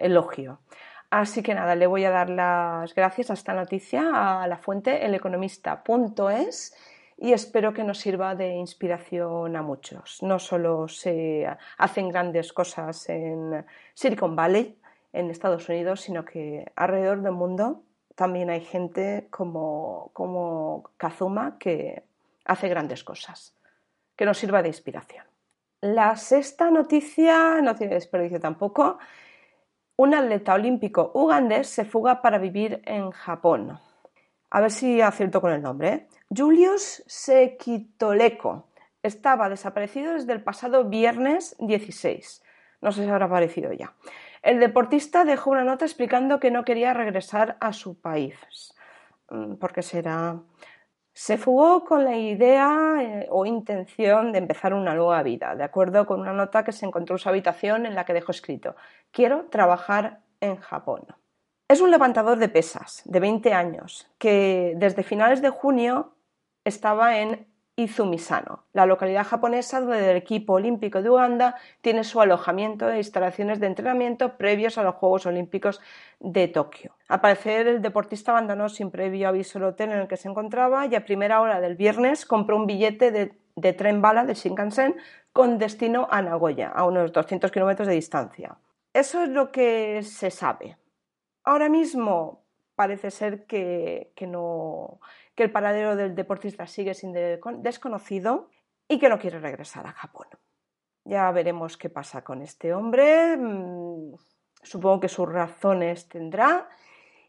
elogio. 0.00 0.60
Así 1.10 1.42
que 1.42 1.54
nada, 1.54 1.74
le 1.74 1.86
voy 1.86 2.04
a 2.04 2.10
dar 2.10 2.30
las 2.30 2.94
gracias 2.94 3.30
a 3.30 3.34
esta 3.34 3.54
noticia 3.54 4.42
a 4.42 4.46
la 4.48 4.56
fuente 4.56 5.04
eleconomista.es 5.04 6.76
y 7.18 7.32
espero 7.32 7.72
que 7.72 7.84
nos 7.84 7.98
sirva 7.98 8.34
de 8.34 8.54
inspiración 8.54 9.56
a 9.56 9.62
muchos. 9.62 10.22
No 10.22 10.38
solo 10.38 10.88
se 10.88 11.46
hacen 11.78 12.08
grandes 12.08 12.52
cosas 12.52 13.08
en 13.08 13.64
Silicon 13.94 14.36
Valley, 14.36 14.78
en 15.12 15.30
Estados 15.30 15.68
Unidos, 15.68 16.02
sino 16.02 16.24
que 16.24 16.70
alrededor 16.76 17.22
del 17.22 17.32
mundo 17.32 17.82
también 18.14 18.50
hay 18.50 18.60
gente 18.62 19.28
como, 19.30 20.10
como 20.12 20.90
Kazuma 20.96 21.56
que 21.58 22.02
hace 22.44 22.68
grandes 22.68 23.04
cosas. 23.04 23.54
Que 24.16 24.24
nos 24.24 24.38
sirva 24.38 24.62
de 24.62 24.68
inspiración. 24.68 25.24
La 25.82 26.16
sexta 26.16 26.70
noticia 26.70 27.60
no 27.62 27.74
tiene 27.74 27.94
desperdicio 27.94 28.40
tampoco 28.40 28.98
un 29.96 30.14
atleta 30.14 30.54
olímpico 30.54 31.10
ugandés 31.14 31.68
se 31.68 31.84
fuga 31.84 32.22
para 32.22 32.38
vivir 32.38 32.82
en 32.84 33.10
Japón. 33.10 33.78
A 34.50 34.60
ver 34.60 34.70
si 34.70 35.00
acierto 35.00 35.40
con 35.40 35.52
el 35.52 35.62
nombre. 35.62 35.88
¿eh? 35.88 36.08
Julius 36.34 37.02
Sekitoleko 37.06 38.68
estaba 39.02 39.48
desaparecido 39.48 40.14
desde 40.14 40.32
el 40.32 40.42
pasado 40.42 40.84
viernes 40.84 41.56
16. 41.58 42.42
No 42.80 42.92
sé 42.92 43.04
si 43.04 43.10
habrá 43.10 43.26
aparecido 43.26 43.72
ya. 43.72 43.94
El 44.42 44.60
deportista 44.60 45.24
dejó 45.24 45.50
una 45.50 45.64
nota 45.64 45.84
explicando 45.84 46.38
que 46.38 46.50
no 46.50 46.64
quería 46.64 46.94
regresar 46.94 47.56
a 47.60 47.72
su 47.72 48.00
país. 48.00 48.36
Mm, 49.30 49.54
porque 49.54 49.82
será. 49.82 50.40
Se 51.18 51.38
fugó 51.38 51.82
con 51.86 52.04
la 52.04 52.14
idea 52.14 52.98
eh, 53.00 53.26
o 53.30 53.46
intención 53.46 54.32
de 54.32 54.38
empezar 54.38 54.74
una 54.74 54.94
nueva 54.94 55.22
vida, 55.22 55.56
de 55.56 55.64
acuerdo 55.64 56.04
con 56.04 56.20
una 56.20 56.34
nota 56.34 56.62
que 56.62 56.72
se 56.72 56.84
encontró 56.84 57.14
en 57.14 57.18
su 57.18 57.30
habitación 57.30 57.86
en 57.86 57.94
la 57.94 58.04
que 58.04 58.12
dejó 58.12 58.32
escrito: 58.32 58.76
Quiero 59.12 59.46
trabajar 59.46 60.20
en 60.40 60.56
Japón. 60.56 61.06
Es 61.68 61.80
un 61.80 61.90
levantador 61.90 62.36
de 62.36 62.50
pesas 62.50 63.00
de 63.06 63.18
20 63.18 63.54
años 63.54 64.12
que 64.18 64.74
desde 64.76 65.02
finales 65.02 65.40
de 65.40 65.48
junio 65.48 66.18
estaba 66.64 67.18
en 67.18 67.46
Izumisano, 67.78 68.64
la 68.72 68.86
localidad 68.86 69.26
japonesa 69.26 69.80
donde 69.80 70.10
el 70.10 70.16
equipo 70.16 70.54
olímpico 70.54 71.02
de 71.02 71.10
Uganda 71.10 71.56
tiene 71.82 72.04
su 72.04 72.22
alojamiento 72.22 72.88
e 72.88 72.96
instalaciones 72.96 73.60
de 73.60 73.66
entrenamiento 73.66 74.38
previos 74.38 74.78
a 74.78 74.82
los 74.82 74.94
Juegos 74.94 75.26
Olímpicos 75.26 75.82
de 76.18 76.48
Tokio. 76.48 76.96
Al 77.08 77.20
parecer, 77.20 77.66
el 77.66 77.82
deportista 77.82 78.30
abandonó 78.32 78.70
sin 78.70 78.90
previo 78.90 79.28
aviso 79.28 79.58
el 79.58 79.64
hotel 79.64 79.92
en 79.92 79.98
el 79.98 80.08
que 80.08 80.16
se 80.16 80.30
encontraba 80.30 80.86
y 80.86 80.94
a 80.94 81.04
primera 81.04 81.42
hora 81.42 81.60
del 81.60 81.76
viernes 81.76 82.24
compró 82.24 82.56
un 82.56 82.66
billete 82.66 83.10
de, 83.10 83.72
tren 83.74 84.00
bala 84.00 84.24
de 84.24 84.32
Shinkansen 84.32 84.96
con 85.34 85.58
destino 85.58 86.08
a 86.10 86.22
Nagoya, 86.22 86.68
a 86.70 86.86
unos 86.86 87.12
200 87.12 87.52
kilómetros 87.52 87.88
de 87.88 87.94
distancia. 87.94 88.56
Eso 88.94 89.22
es 89.22 89.28
lo 89.28 89.52
que 89.52 90.02
se 90.02 90.30
sabe. 90.30 90.78
Ahora 91.44 91.68
mismo 91.68 92.46
parece 92.74 93.10
ser 93.10 93.44
que, 93.44 94.12
que 94.16 94.26
no 94.26 94.98
que 95.36 95.44
el 95.44 95.52
paradero 95.52 95.94
del 95.94 96.14
deportista 96.16 96.66
sigue 96.66 96.94
siendo 96.94 97.20
desconocido 97.58 98.50
y 98.88 98.98
que 98.98 99.08
no 99.08 99.18
quiere 99.18 99.38
regresar 99.38 99.86
a 99.86 99.92
Japón. 99.92 100.26
Ya 101.04 101.30
veremos 101.30 101.76
qué 101.76 101.90
pasa 101.90 102.24
con 102.24 102.42
este 102.42 102.74
hombre. 102.74 103.36
Mm, 103.36 104.14
supongo 104.62 105.00
que 105.00 105.08
sus 105.08 105.30
razones 105.30 106.08
tendrá 106.08 106.68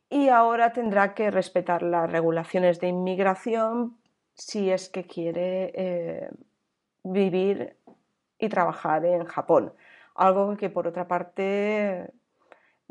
y 0.09 0.29
ahora 0.29 0.71
tendrá 0.71 1.13
que 1.13 1.29
respetar 1.29 1.83
las 1.83 2.09
regulaciones 2.09 2.79
de 2.79 2.87
inmigración 2.87 3.97
si 4.33 4.71
es 4.71 4.89
que 4.89 5.05
quiere 5.05 5.73
eh, 5.75 6.29
vivir 7.03 7.75
y 8.39 8.47
trabajar 8.49 9.05
en 9.05 9.25
Japón. 9.25 9.73
Algo 10.15 10.55
que 10.55 10.69
por 10.69 10.87
otra 10.87 11.07
parte 11.07 12.09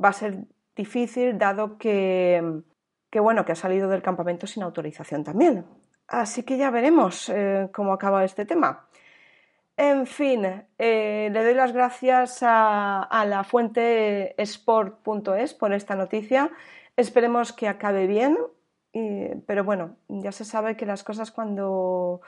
va 0.03 0.11
a 0.11 0.13
ser 0.13 0.45
difícil 0.77 1.39
dado 1.39 1.79
que 1.79 2.63
que 3.11 3.21
bueno, 3.21 3.45
que 3.45 3.53
ha 3.53 3.57
salido 3.57 3.89
del 3.89 4.03
campamento 4.03 4.47
sin 4.47 4.63
autorización 4.63 5.25
también. 5.25 5.65
Así 6.09 6.43
que 6.45 6.57
ya 6.57 6.71
veremos 6.71 7.29
eh, 7.29 7.69
cómo 7.73 7.93
acaba 7.93 8.25
este 8.25 8.45
tema. 8.45 8.89
En 9.77 10.07
fin, 10.07 10.45
eh, 10.79 11.29
le 11.31 11.45
doy 11.45 11.55
las 11.55 11.73
gracias 11.73 12.39
a, 12.43 13.25
la 13.27 13.45
fuente 13.45 14.41
sport.es 14.43 15.53
por 15.53 15.73
esta 15.75 15.95
noticia. 15.95 16.51
Esperemos 16.97 17.53
que 17.53 17.69
acabe 17.69 18.07
bien, 18.07 18.39
pero 19.47 19.65
bueno, 19.65 19.97
ya 20.09 20.33
se 20.33 20.47
sabe 20.47 20.79
que 20.79 20.87
las 20.87 21.05
cosas 21.05 21.31
cuando 21.31 22.23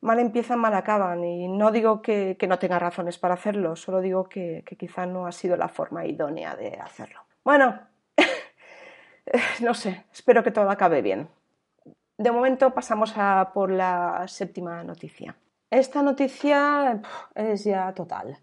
mal 0.00 0.18
empiezan, 0.18 0.58
mal 0.58 0.74
acaban. 0.74 1.22
Y 1.24 1.46
no 1.46 1.70
digo 1.70 2.02
que, 2.02 2.36
no 2.48 2.58
tenga 2.58 2.80
razones 2.80 3.18
para 3.18 3.34
hacerlo, 3.34 3.76
solo 3.76 4.00
digo 4.00 4.28
que, 4.28 4.64
que 4.66 4.76
quizá 4.76 5.06
no 5.06 5.26
ha 5.26 5.32
sido 5.32 5.56
la 5.56 5.68
forma 5.68 6.04
idónea 6.04 6.56
de 6.56 6.80
hacerlo. 6.80 7.20
Bueno, 7.44 7.78
no 9.60 9.74
sé, 9.74 10.04
espero 10.12 10.42
que 10.42 10.50
todo 10.50 10.70
acabe 10.70 11.02
bien. 11.02 11.28
De 12.16 12.32
momento 12.32 12.74
pasamos 12.74 13.14
a 13.16 13.52
por 13.54 13.70
la 13.70 14.24
séptima 14.26 14.82
noticia. 14.82 15.36
Esta 15.70 16.02
noticia 16.02 17.00
es 17.34 17.64
ya 17.64 17.92
total. 17.94 18.38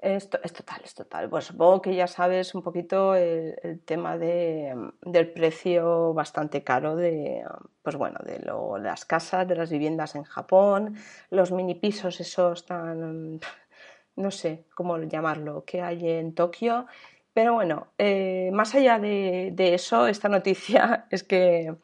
Es, 0.00 0.30
total, 0.30 0.80
es 0.82 0.94
total. 0.94 1.28
Pues 1.28 1.44
supongo 1.44 1.82
que 1.82 1.94
ya 1.94 2.06
sabes 2.06 2.54
un 2.54 2.62
poquito 2.62 3.14
el, 3.14 3.82
tema 3.84 4.16
del 4.16 5.30
precio 5.34 6.14
bastante 6.14 6.64
caro 6.64 6.96
de, 6.96 7.44
pues 7.82 7.96
bueno, 7.96 8.18
de 8.24 8.40
las 8.80 9.04
casas, 9.04 9.46
de 9.46 9.56
las 9.56 9.70
viviendas 9.70 10.14
en 10.14 10.24
Japón, 10.24 10.96
los 11.28 11.52
mini 11.52 11.74
pisos 11.74 12.18
esos 12.18 12.64
tan, 12.64 13.40
no 14.16 14.30
sé 14.30 14.64
cómo 14.74 14.96
llamarlo, 14.96 15.64
que 15.66 15.82
hay 15.82 16.08
en 16.08 16.34
Tokio 16.34 16.86
pero 17.32 17.54
bueno, 17.54 17.88
eh, 17.98 18.50
más 18.52 18.74
allá 18.74 18.98
de, 18.98 19.54
eso, 19.56 20.06
esta 20.06 20.28
noticia 20.28 21.06
es 21.10 21.22
que, 21.22 21.74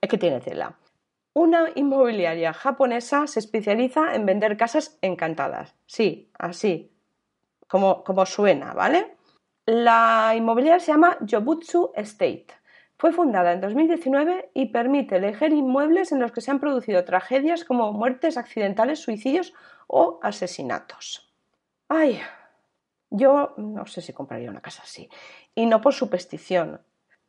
es 0.00 0.08
que 0.08 0.18
tiene 0.18 0.40
tela. 0.40 0.78
Una 1.34 1.70
inmobiliaria 1.74 2.52
japonesa 2.52 3.26
se 3.26 3.38
especializa 3.38 4.14
en 4.14 4.26
vender 4.26 4.56
casas 4.56 4.98
encantadas. 5.00 5.74
Sí, 5.86 6.30
así, 6.38 6.92
como, 7.66 8.04
como 8.04 8.26
suena, 8.26 8.74
¿vale? 8.74 9.16
La 9.64 10.34
inmobiliaria 10.36 10.80
se 10.80 10.92
llama 10.92 11.16
Jobutsu 11.26 11.92
Estate. 11.94 12.48
Fue 12.98 13.12
fundada 13.12 13.52
en 13.52 13.60
2019 13.60 14.50
y 14.54 14.66
permite 14.66 15.16
elegir 15.16 15.52
inmuebles 15.52 16.12
en 16.12 16.20
los 16.20 16.32
que 16.32 16.40
se 16.40 16.50
han 16.50 16.60
producido 16.60 17.04
tragedias 17.04 17.64
como 17.64 17.92
muertes 17.92 18.36
accidentales, 18.36 19.00
suicidios 19.00 19.54
o 19.88 20.20
asesinatos. 20.22 21.32
Ay, 21.88 22.20
yo 23.12 23.54
no 23.58 23.86
sé 23.86 24.00
si 24.00 24.12
compraría 24.12 24.50
una 24.50 24.62
casa 24.62 24.82
así. 24.82 25.08
Y 25.54 25.66
no 25.66 25.80
por 25.80 25.92
superstición, 25.92 26.80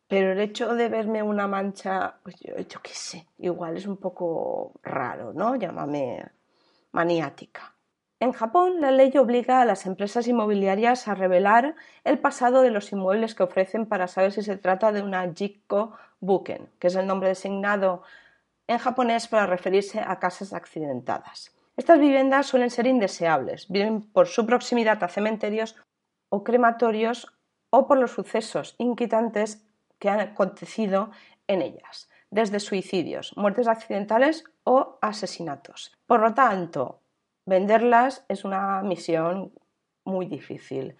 pero 0.07 0.31
el 0.31 0.39
hecho 0.39 0.75
de 0.75 0.89
verme 0.89 1.21
una 1.21 1.47
mancha, 1.47 2.15
pues 2.23 2.35
yo, 2.39 2.81
qué 2.81 2.93
sé, 2.93 3.27
igual 3.39 3.77
es 3.77 3.85
un 3.85 3.97
poco 3.97 4.73
raro, 4.81 5.33
¿no? 5.33 5.55
Llámame 5.55 6.25
maniática. 6.91 7.75
En 8.19 8.31
Japón, 8.31 8.79
la 8.79 8.91
ley 8.91 9.11
obliga 9.17 9.61
a 9.61 9.65
las 9.65 9.85
empresas 9.85 10.27
inmobiliarias 10.27 11.09
a 11.09 11.15
revelar 11.15 11.75
el 12.05 12.19
pasado 12.19 12.61
de 12.61 12.71
los 12.71 12.91
inmuebles 12.93 13.35
que 13.35 13.43
ofrecen 13.43 13.85
para 13.85 14.07
saber 14.07 14.31
si 14.31 14.43
se 14.43 14.55
trata 14.55 14.93
de 14.93 15.01
una 15.01 15.33
Jikko 15.33 15.97
Buken, 16.21 16.69
que 16.79 16.87
es 16.87 16.95
el 16.95 17.05
nombre 17.05 17.27
designado 17.27 18.03
en 18.67 18.77
japonés 18.77 19.27
para 19.27 19.45
referirse 19.45 19.99
a 19.99 20.19
casas 20.19 20.53
accidentadas. 20.53 21.53
Estas 21.75 21.99
viviendas 21.99 22.45
suelen 22.45 22.69
ser 22.69 22.85
indeseables, 22.85 23.67
bien 23.67 24.01
por 24.11 24.27
su 24.27 24.45
proximidad 24.45 25.03
a 25.03 25.07
cementerios 25.07 25.75
o 26.29 26.43
crematorios 26.43 27.33
o 27.71 27.87
por 27.87 27.97
los 27.97 28.11
sucesos 28.11 28.75
inquietantes 28.77 29.65
que 29.97 30.09
han 30.09 30.19
acontecido 30.19 31.11
en 31.47 31.63
ellas, 31.63 32.09
desde 32.29 32.59
suicidios, 32.59 33.35
muertes 33.35 33.67
accidentales 33.67 34.43
o 34.63 34.99
asesinatos. 35.01 35.97
Por 36.05 36.19
lo 36.19 36.33
tanto, 36.35 37.01
venderlas 37.45 38.23
es 38.27 38.45
una 38.45 38.83
misión 38.83 39.53
muy 40.05 40.27
difícil. 40.27 40.95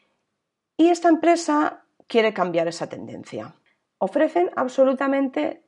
Y 0.77 0.89
esta 0.89 1.09
empresa 1.09 1.85
quiere 2.07 2.33
cambiar 2.33 2.67
esa 2.67 2.89
tendencia. 2.89 3.53
Ofrecen 3.99 4.49
absolutamente 4.55 5.63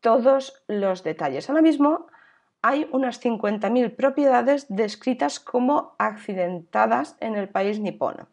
todos 0.00 0.62
los 0.68 1.02
detalles. 1.02 1.48
Ahora 1.48 1.62
mismo 1.62 2.09
hay 2.62 2.88
unas 2.92 3.22
50.000 3.22 3.96
propiedades 3.96 4.66
descritas 4.68 5.40
como 5.40 5.94
accidentadas 5.98 7.16
en 7.20 7.36
el 7.36 7.48
país 7.48 7.80
nipón 7.80 8.28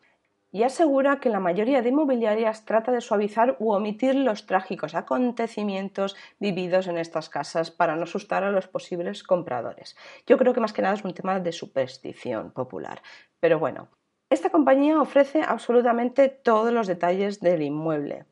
y 0.51 0.63
asegura 0.63 1.19
que 1.19 1.29
la 1.29 1.39
mayoría 1.39 1.81
de 1.81 1.89
inmobiliarias 1.89 2.65
trata 2.65 2.91
de 2.91 3.01
suavizar 3.01 3.57
u 3.59 3.71
omitir 3.71 4.15
los 4.15 4.45
trágicos 4.45 4.95
acontecimientos 4.95 6.15
vividos 6.39 6.87
en 6.87 6.97
estas 6.97 7.29
casas 7.29 7.69
para 7.69 7.95
no 7.95 8.03
asustar 8.03 8.43
a 8.43 8.51
los 8.51 8.67
posibles 8.67 9.23
compradores. 9.23 9.95
Yo 10.25 10.37
creo 10.37 10.53
que 10.53 10.61
más 10.61 10.73
que 10.73 10.81
nada 10.81 10.95
es 10.95 11.03
un 11.03 11.13
tema 11.13 11.39
de 11.39 11.51
superstición 11.51 12.51
popular. 12.51 13.01
Pero 13.39 13.59
bueno, 13.59 13.89
esta 14.29 14.49
compañía 14.49 15.01
ofrece 15.01 15.41
absolutamente 15.41 16.29
todos 16.29 16.73
los 16.73 16.87
detalles 16.87 17.39
del 17.39 17.61
inmueble. 17.61 18.25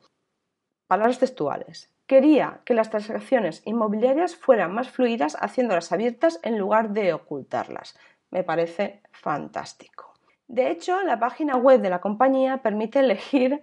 Palabras 0.87 1.19
textuales. 1.19 1.94
Quería 2.07 2.61
que 2.65 2.75
las 2.75 2.91
transacciones 2.91 3.63
inmobiliarias 3.65 4.35
fueran 4.35 4.73
más 4.73 4.89
fluidas 4.89 5.35
haciéndolas 5.39 5.91
abiertas 5.91 6.39
en 6.43 6.57
lugar 6.59 6.91
de 6.91 7.13
ocultarlas. 7.13 7.97
Me 8.29 8.43
parece 8.43 9.01
fantástico. 9.11 10.13
De 10.47 10.69
hecho, 10.69 11.01
la 11.01 11.19
página 11.19 11.57
web 11.57 11.81
de 11.81 11.89
la 11.89 12.01
compañía 12.01 12.57
permite 12.57 12.99
elegir 12.99 13.61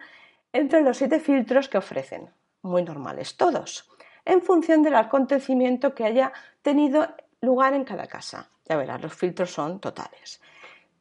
entre 0.53 0.83
los 0.83 0.97
siete 0.97 1.21
filtros 1.21 1.69
que 1.69 1.79
ofrecen, 1.79 2.31
muy 2.63 2.83
normales 2.83 3.37
todos, 3.37 3.89
en 4.25 4.43
función 4.43 4.83
del 4.83 4.97
acontecimiento 4.97 5.95
que 5.95 6.05
haya 6.05 6.33
tenido 6.63 7.07
lugar 7.41 7.75
en 7.75 7.85
cada 7.85 8.09
casa. 8.09 8.51
Ya 8.69 8.77
verás, 8.77 9.01
los 9.01 9.15
filtros 9.15 9.53
son 9.53 9.81
totales. 9.81 10.41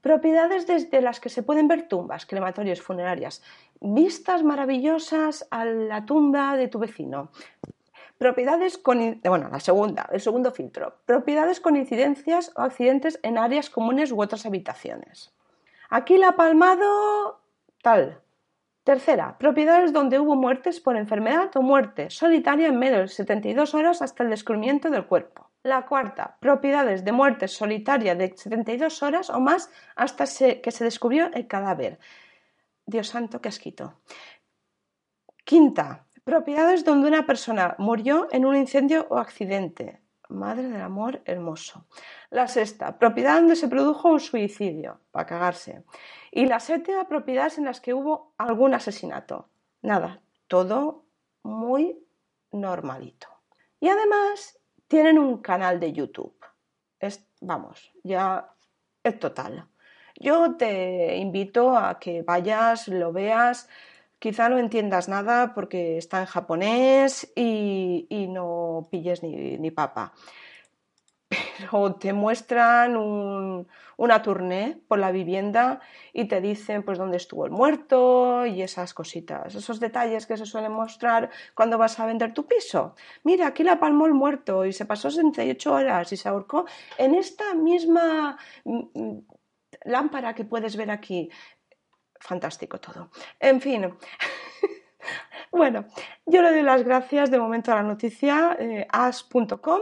Propiedades 0.01 0.65
desde 0.65 1.01
las 1.01 1.19
que 1.19 1.29
se 1.29 1.43
pueden 1.43 1.67
ver 1.67 1.87
tumbas, 1.87 2.25
crematorios, 2.25 2.81
funerarias, 2.81 3.43
vistas 3.81 4.43
maravillosas 4.43 5.47
a 5.51 5.65
la 5.65 6.05
tumba 6.05 6.55
de 6.55 6.67
tu 6.67 6.79
vecino. 6.79 7.31
Propiedades 8.17 8.77
con. 8.77 9.19
Bueno, 9.23 9.49
la 9.51 9.59
segunda, 9.59 10.07
el 10.11 10.21
segundo 10.21 10.51
filtro. 10.51 10.95
Propiedades 11.05 11.59
con 11.59 11.75
incidencias 11.75 12.51
o 12.55 12.61
accidentes 12.61 13.19
en 13.23 13.39
áreas 13.39 13.71
comunes 13.71 14.11
u 14.11 14.21
otras 14.21 14.45
habitaciones. 14.45 15.33
Aquí 15.89 16.17
la 16.17 16.35
palmado 16.35 17.41
tal. 17.81 18.21
Tercera, 18.83 19.37
propiedades 19.37 19.93
donde 19.93 20.19
hubo 20.19 20.35
muertes 20.35 20.79
por 20.79 20.95
enfermedad 20.95 21.51
o 21.55 21.61
muerte 21.61 22.09
solitaria 22.09 22.67
en 22.67 22.79
medio 22.79 22.99
de 22.99 23.07
72 23.07 23.75
horas 23.75 24.01
hasta 24.01 24.23
el 24.23 24.29
descubrimiento 24.29 24.89
del 24.89 25.05
cuerpo. 25.05 25.49
La 25.63 25.85
cuarta, 25.85 26.37
propiedades 26.39 27.05
de 27.05 27.11
muerte 27.11 27.47
solitaria 27.47 28.15
de 28.15 28.35
72 28.35 29.03
horas 29.03 29.29
o 29.29 29.39
más 29.39 29.69
hasta 29.95 30.25
que 30.25 30.71
se 30.71 30.83
descubrió 30.83 31.29
el 31.33 31.47
cadáver. 31.47 31.99
Dios 32.91 33.07
santo, 33.07 33.41
qué 33.41 33.49
asquito. 33.49 34.01
Quinta, 35.43 36.05
propiedades 36.23 36.85
donde 36.85 37.07
una 37.07 37.25
persona 37.25 37.75
murió 37.79 38.27
en 38.31 38.45
un 38.45 38.55
incendio 38.55 39.07
o 39.09 39.17
accidente. 39.17 40.01
Madre 40.29 40.67
del 40.69 40.81
amor 40.81 41.21
hermoso. 41.25 41.87
La 42.29 42.47
sexta, 42.47 42.99
propiedad 42.99 43.35
donde 43.35 43.55
se 43.55 43.67
produjo 43.67 44.09
un 44.09 44.19
suicidio, 44.19 45.01
para 45.11 45.25
cagarse. 45.25 45.83
Y 46.31 46.45
la 46.45 46.59
séptima, 46.59 47.07
propiedades 47.07 47.57
en 47.57 47.65
las 47.65 47.81
que 47.81 47.93
hubo 47.93 48.33
algún 48.37 48.73
asesinato. 48.73 49.49
Nada, 49.81 50.21
todo 50.47 51.05
muy 51.43 51.99
normalito. 52.51 53.27
Y 53.79 53.89
además 53.89 54.59
tienen 54.87 55.17
un 55.17 55.41
canal 55.41 55.79
de 55.79 55.91
YouTube. 55.91 56.35
Vamos, 57.41 57.91
ya 58.03 58.53
es 59.03 59.19
total. 59.19 59.67
Yo 60.21 60.55
te 60.55 61.17
invito 61.17 61.75
a 61.75 61.97
que 61.99 62.21
vayas, 62.21 62.87
lo 62.87 63.11
veas, 63.11 63.67
quizá 64.19 64.49
no 64.49 64.59
entiendas 64.59 65.09
nada 65.09 65.53
porque 65.55 65.97
está 65.97 66.19
en 66.19 66.27
japonés 66.27 67.31
y, 67.35 68.27
no 68.29 68.87
pilles 68.91 69.23
ni, 69.23 69.57
ni 69.57 69.71
papa 69.71 70.13
pero 71.57 71.95
te 71.95 72.13
muestran 72.13 72.95
una 73.97 74.21
tournée 74.21 74.77
por 74.87 74.99
la 74.99 75.11
vivienda 75.11 75.79
y 76.13 76.25
te 76.25 76.41
dicen 76.41 76.83
pues 76.83 76.97
dónde 76.97 77.17
estuvo 77.17 77.45
el 77.45 77.51
muerto 77.51 78.45
y 78.45 78.61
esas 78.61 78.93
cositas, 78.93 79.55
esos 79.55 79.79
detalles 79.79 80.25
que 80.25 80.37
se 80.37 80.45
suelen 80.45 80.71
mostrar 80.71 81.29
cuando 81.53 81.77
vas 81.77 81.99
a 81.99 82.05
vender 82.05 82.33
tu 82.33 82.45
piso. 82.45 82.95
Mira, 83.23 83.47
aquí 83.47 83.63
la 83.63 83.79
palmó 83.79 84.05
el 84.07 84.13
muerto 84.13 84.65
y 84.65 84.73
se 84.73 84.85
pasó 84.85 85.09
68 85.09 85.73
horas 85.73 86.11
y 86.11 86.17
se 86.17 86.29
ahorcó 86.29 86.65
en 86.97 87.15
esta 87.15 87.53
misma 87.53 88.37
mm, 88.65 88.81
mm, 88.93 89.19
lámpara 89.83 90.33
que 90.33 90.45
puedes 90.45 90.75
ver 90.75 90.91
aquí. 90.91 91.29
Fantástico 92.19 92.79
todo. 92.79 93.09
En 93.39 93.61
fin. 93.61 93.93
bueno, 95.51 95.85
yo 96.25 96.41
le 96.41 96.51
doy 96.51 96.61
las 96.61 96.83
gracias 96.83 97.31
de 97.31 97.39
momento 97.39 97.71
a 97.71 97.75
la 97.75 97.83
noticia 97.83 98.55
eh, 98.59 98.87
as.com 98.89 99.81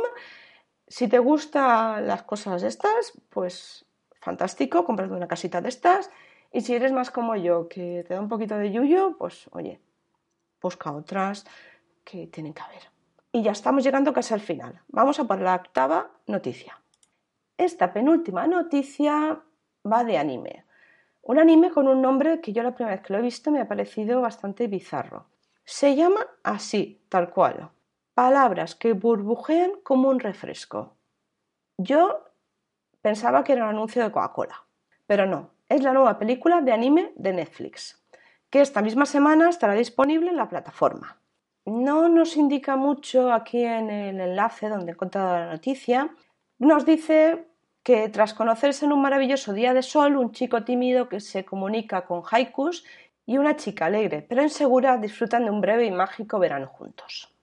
si 0.89 1.07
te 1.07 1.19
gustan 1.19 2.07
las 2.07 2.23
cosas 2.23 2.63
estas, 2.63 3.13
pues 3.29 3.85
fantástico, 4.21 4.83
cómprate 4.83 5.13
una 5.13 5.27
casita 5.27 5.61
de 5.61 5.69
estas. 5.69 6.09
Y 6.51 6.61
si 6.61 6.73
eres 6.73 6.91
más 6.91 7.11
como 7.11 7.35
yo, 7.35 7.69
que 7.69 8.03
te 8.07 8.15
da 8.15 8.19
un 8.19 8.27
poquito 8.27 8.57
de 8.57 8.71
yuyo, 8.71 9.15
pues 9.17 9.47
oye, 9.51 9.79
busca 10.59 10.91
otras 10.91 11.45
que 12.03 12.25
tienen 12.25 12.55
que 12.55 12.63
haber. 12.63 12.89
Y 13.31 13.43
ya 13.43 13.51
estamos 13.51 13.83
llegando 13.83 14.13
casi 14.13 14.33
al 14.33 14.39
final. 14.39 14.81
Vamos 14.87 15.19
a 15.19 15.25
por 15.25 15.39
la 15.39 15.53
octava 15.53 16.09
noticia. 16.25 16.81
Esta 17.55 17.93
penúltima 17.93 18.47
noticia 18.47 19.43
va 19.85 20.03
de 20.03 20.17
anime. 20.17 20.65
Un 21.21 21.39
anime 21.39 21.71
con 21.71 21.87
un 21.87 22.01
nombre 22.01 22.41
que 22.41 22.53
yo 22.53 22.63
la 22.63 22.73
primera 22.73 22.95
vez 22.95 23.05
que 23.05 23.13
lo 23.13 23.19
he 23.19 23.21
visto 23.21 23.51
me 23.51 23.61
ha 23.61 23.67
parecido 23.67 24.21
bastante 24.21 24.67
bizarro. 24.67 25.27
Se 25.63 25.95
llama 25.95 26.25
así, 26.43 27.01
tal 27.09 27.29
cual, 27.29 27.69
palabras 28.13 28.75
que 28.75 28.93
burbujean 28.93 29.71
como 29.83 30.09
un 30.09 30.19
refresco. 30.19 30.95
Yo 31.77 32.25
pensaba 33.01 33.43
que 33.43 33.53
era 33.53 33.63
un 33.63 33.69
anuncio 33.69 34.03
de 34.03 34.11
Coca-Cola, 34.11 34.65
pero 35.05 35.25
no, 35.25 35.51
es 35.69 35.83
la 35.83 35.93
nueva 35.93 36.17
película 36.17 36.61
de 36.61 36.71
anime 36.71 37.13
de 37.15 37.33
Netflix, 37.33 38.03
que 38.49 38.61
esta 38.61 38.81
misma 38.81 39.05
semana 39.05 39.49
estará 39.49 39.73
disponible 39.73 40.31
en 40.31 40.37
la 40.37 40.49
plataforma. 40.49 41.19
No 41.65 42.09
nos 42.09 42.35
indica 42.35 42.75
mucho 42.75 43.31
aquí 43.31 43.63
en 43.63 43.91
el 43.91 44.19
enlace 44.19 44.69
donde 44.69 44.91
he 44.91 44.93
encontrado 44.95 45.37
la 45.37 45.51
noticia. 45.51 46.09
Nos 46.57 46.85
dice 46.85 47.48
que 47.83 48.09
tras 48.09 48.33
conocerse 48.33 48.85
en 48.85 48.91
un 48.91 49.01
maravilloso 49.01 49.53
día 49.53 49.73
de 49.73 49.81
sol, 49.81 50.17
un 50.17 50.31
chico 50.31 50.63
tímido 50.63 51.09
que 51.09 51.19
se 51.19 51.45
comunica 51.45 52.05
con 52.05 52.23
haikus 52.29 52.85
y 53.25 53.37
una 53.37 53.55
chica 53.55 53.85
alegre 53.85 54.25
pero 54.27 54.41
insegura 54.41 54.97
disfrutan 54.97 55.45
de 55.45 55.51
un 55.51 55.61
breve 55.61 55.85
y 55.85 55.91
mágico 55.91 56.39
verano 56.39 56.67
juntos. 56.67 57.33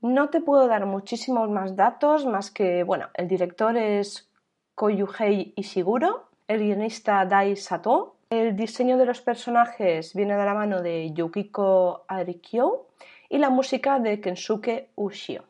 No 0.00 0.28
te 0.28 0.40
puedo 0.42 0.66
dar 0.66 0.84
muchísimos 0.84 1.48
más 1.48 1.76
datos, 1.76 2.26
más 2.26 2.50
que, 2.50 2.84
bueno, 2.84 3.08
el 3.14 3.26
director 3.26 3.74
es 3.76 4.30
Koyuhei 4.74 5.54
Ishiguro, 5.56 6.28
el 6.46 6.58
guionista 6.60 7.24
Dai 7.24 7.56
Sato, 7.56 8.16
el 8.28 8.54
diseño 8.54 8.98
de 8.98 9.06
los 9.06 9.22
personajes 9.22 10.12
viene 10.12 10.36
de 10.36 10.44
la 10.44 10.54
mano 10.54 10.82
de 10.82 11.12
Yukiko 11.12 12.04
Arikyo 12.08 12.88
y 13.30 13.38
la 13.38 13.48
música 13.48 13.98
de 13.98 14.20
Kensuke 14.20 14.90
Ushio. 14.94 15.44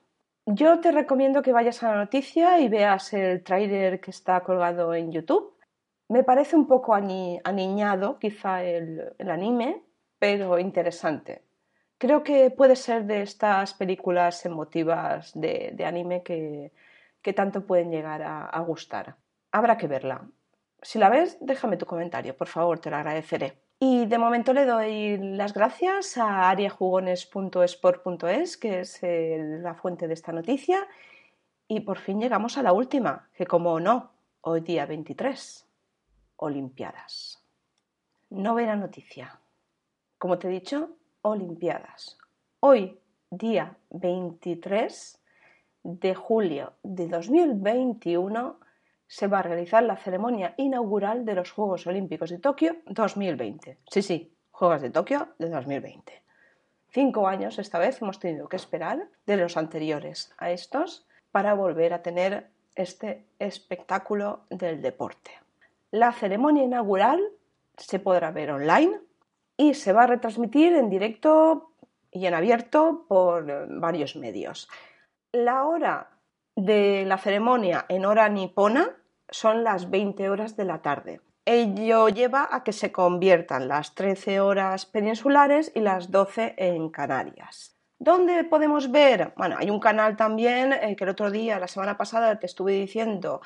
Yo 0.46 0.80
te 0.80 0.92
recomiendo 0.92 1.42
que 1.42 1.52
vayas 1.52 1.83
a 1.83 1.90
la 1.90 1.96
noticia 1.96 2.61
y 2.61 2.68
veas 2.68 3.12
el 3.12 3.42
tráiler 3.42 4.00
que 4.00 4.11
está 4.11 4.40
colgado 4.40 4.94
en 4.94 5.11
YouTube. 5.11 5.57
Me 6.09 6.22
parece 6.22 6.54
un 6.57 6.66
poco 6.66 6.94
aniñado 6.94 8.18
quizá 8.18 8.62
el 8.62 9.14
anime, 9.18 9.83
pero 10.18 10.59
interesante 10.59 11.42
creo 12.04 12.22
que 12.22 12.50
puede 12.50 12.76
ser 12.76 13.07
de 13.07 13.22
estas 13.22 13.72
películas 13.72 14.44
emotivas 14.44 15.33
de, 15.35 15.74
anime 15.87 16.22
que, 16.22 16.72
tanto 17.35 17.66
pueden 17.66 17.90
llegar 17.90 18.22
a, 18.22 18.61
gustar. 18.61 19.16
Habrá 19.52 19.78
que 19.78 19.87
verla. 19.87 20.28
Si 20.83 20.98
la 20.98 21.09
ves, 21.09 21.38
déjame 21.40 21.78
tu 21.78 21.87
comentario, 21.87 22.37
por 22.37 22.48
favor, 22.48 22.78
te 22.78 22.90
lo 22.90 22.96
agradeceré. 22.96 23.63
Y 23.78 24.06
de 24.06 24.18
momento 24.18 24.52
le 24.52 24.64
doy 24.64 25.18
las 25.18 25.52
gracias 25.52 26.16
a 26.16 26.50
ariajugones.sport.es, 26.50 28.56
que 28.56 28.80
es 28.80 29.00
la 29.02 29.74
fuente 29.74 30.08
de 30.08 30.14
esta 30.14 30.32
noticia. 30.32 30.88
Y 31.68 31.80
por 31.80 31.98
fin 31.98 32.20
llegamos 32.20 32.56
a 32.56 32.62
la 32.62 32.72
última, 32.72 33.28
que 33.34 33.46
como 33.46 33.78
no, 33.80 34.12
hoy 34.42 34.60
día 34.60 34.87
23, 34.87 35.66
Olimpiadas. 36.37 37.42
Novena 38.30 38.76
noticia. 38.76 39.40
Como 40.18 40.38
te 40.38 40.48
he 40.48 40.50
dicho, 40.50 40.90
Olimpiadas. 41.22 42.18
Hoy, 42.60 42.98
día 43.30 43.76
23 43.90 45.20
de 45.82 46.14
julio 46.14 46.74
de 46.82 47.08
2021, 47.08 48.60
se 49.14 49.29
va 49.29 49.38
a 49.38 49.42
realizar 49.42 49.85
la 49.85 49.96
ceremonia 49.96 50.55
inaugural 50.57 51.24
de 51.24 51.37
los 51.37 51.53
Juegos 51.53 51.87
Olímpicos 51.87 52.31
de 52.31 52.40
Tokio 52.40 52.79
2020. 52.87 53.79
Sí, 53.88 54.03
sí, 54.03 54.35
Juegos 54.50 54.83
de 54.83 54.90
Tokio 54.90 55.29
de 55.38 55.50
2020. 55.50 56.20
Cinco 56.88 57.29
años 57.29 57.61
esta 57.61 57.79
vez 57.79 58.03
hemos 58.03 58.18
tenido 58.18 58.48
que 58.48 58.57
esperar 58.57 59.07
de 59.24 59.37
los 59.37 59.57
anteriores 59.57 60.35
a 60.37 60.50
estos 60.50 61.07
para 61.31 61.55
volver 61.55 61.92
a 61.92 62.03
tener 62.03 62.50
este 62.74 63.24
espectáculo 63.38 64.46
del 64.50 64.83
deporte. 64.83 65.31
La 65.92 66.11
ceremonia 66.11 66.64
inaugural 66.64 67.22
se 67.77 68.00
podrá 68.00 68.33
ver 68.33 68.50
online 68.50 68.98
y 69.57 69.74
se 69.74 69.92
va 69.92 70.03
a 70.03 70.09
retransmitir 70.09 70.74
en 70.74 70.90
directo 70.90 71.70
y 72.11 72.27
en 72.27 72.35
abierto 72.35 73.05
por 73.07 73.68
varios 73.79 74.16
medios. 74.16 74.68
La 75.31 75.66
hora 75.66 76.11
de 76.57 77.05
la 77.07 77.18
ceremonia 77.18 77.87
en 77.88 78.07
hora 78.07 78.29
nipona 78.29 78.96
son 79.30 79.64
las 79.64 79.90
20 79.90 80.28
horas 80.30 80.56
de 80.56 80.64
la 80.64 80.82
tarde. 80.82 81.20
Ello 81.46 82.08
lleva 82.08 82.48
a 82.50 82.64
que 82.64 82.72
se 82.72 82.90
conviertan 82.90 83.68
las 83.68 83.94
13 83.94 84.40
horas 84.40 84.87
peninsulares 84.87 85.72
y 85.74 85.80
las 85.80 86.10
12 86.10 86.54
en 86.56 86.88
Canarias. 86.88 87.76
¿Dónde 87.98 88.44
podemos 88.44 88.90
ver? 88.90 89.32
Bueno, 89.37 89.56
hay 89.58 89.70
un 89.70 89.78
canal 89.78 90.16
también 90.16 90.72
eh, 90.72 90.96
que 90.96 91.04
el 91.04 91.10
otro 91.10 91.30
día, 91.30 91.58
la 91.58 91.68
semana 91.68 91.96
pasada, 91.96 92.38
te 92.38 92.46
estuve 92.46 92.72
diciendo 92.72 93.40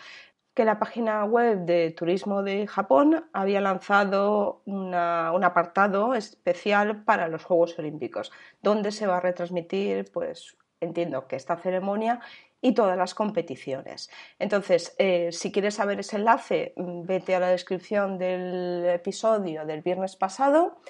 que 0.55 0.65
la 0.65 0.79
página 0.79 1.25
web 1.25 1.67
de 1.67 1.93
turismo 1.93 2.43
de 2.43 2.67
Japón 2.67 3.29
había 3.33 3.61
lanzado 3.61 4.63
un 4.65 4.95
apartado 4.95 6.15
especial 6.15 7.05
para 7.05 7.29
los 7.29 7.45
Juegos 7.45 7.79
Olímpicos, 7.79 8.33
donde 8.61 8.91
se 8.91 9.07
va 9.07 9.19
a 9.19 9.21
retransmitir, 9.21 10.11
pues 10.13 10.57
entiendo 10.81 11.29
que 11.29 11.37
esta 11.37 11.57
ceremonia 11.57 12.21
y 12.61 12.73
todas 12.73 12.97
las 12.97 13.15
competiciones. 13.15 14.11
Entonces, 14.39 14.95
eh, 14.99 15.31
si 15.33 15.53
quieres 15.53 15.75
saber 15.75 16.01
ese 16.01 16.17
enlace, 16.17 16.73
vete 16.77 17.35
a 17.35 17.41
la 17.41 17.49
descripción 17.49 18.19
del 18.19 18.85
episodio 18.87 19.65
del 19.65 19.83
viernes 19.83 20.17
pasado 20.17 20.81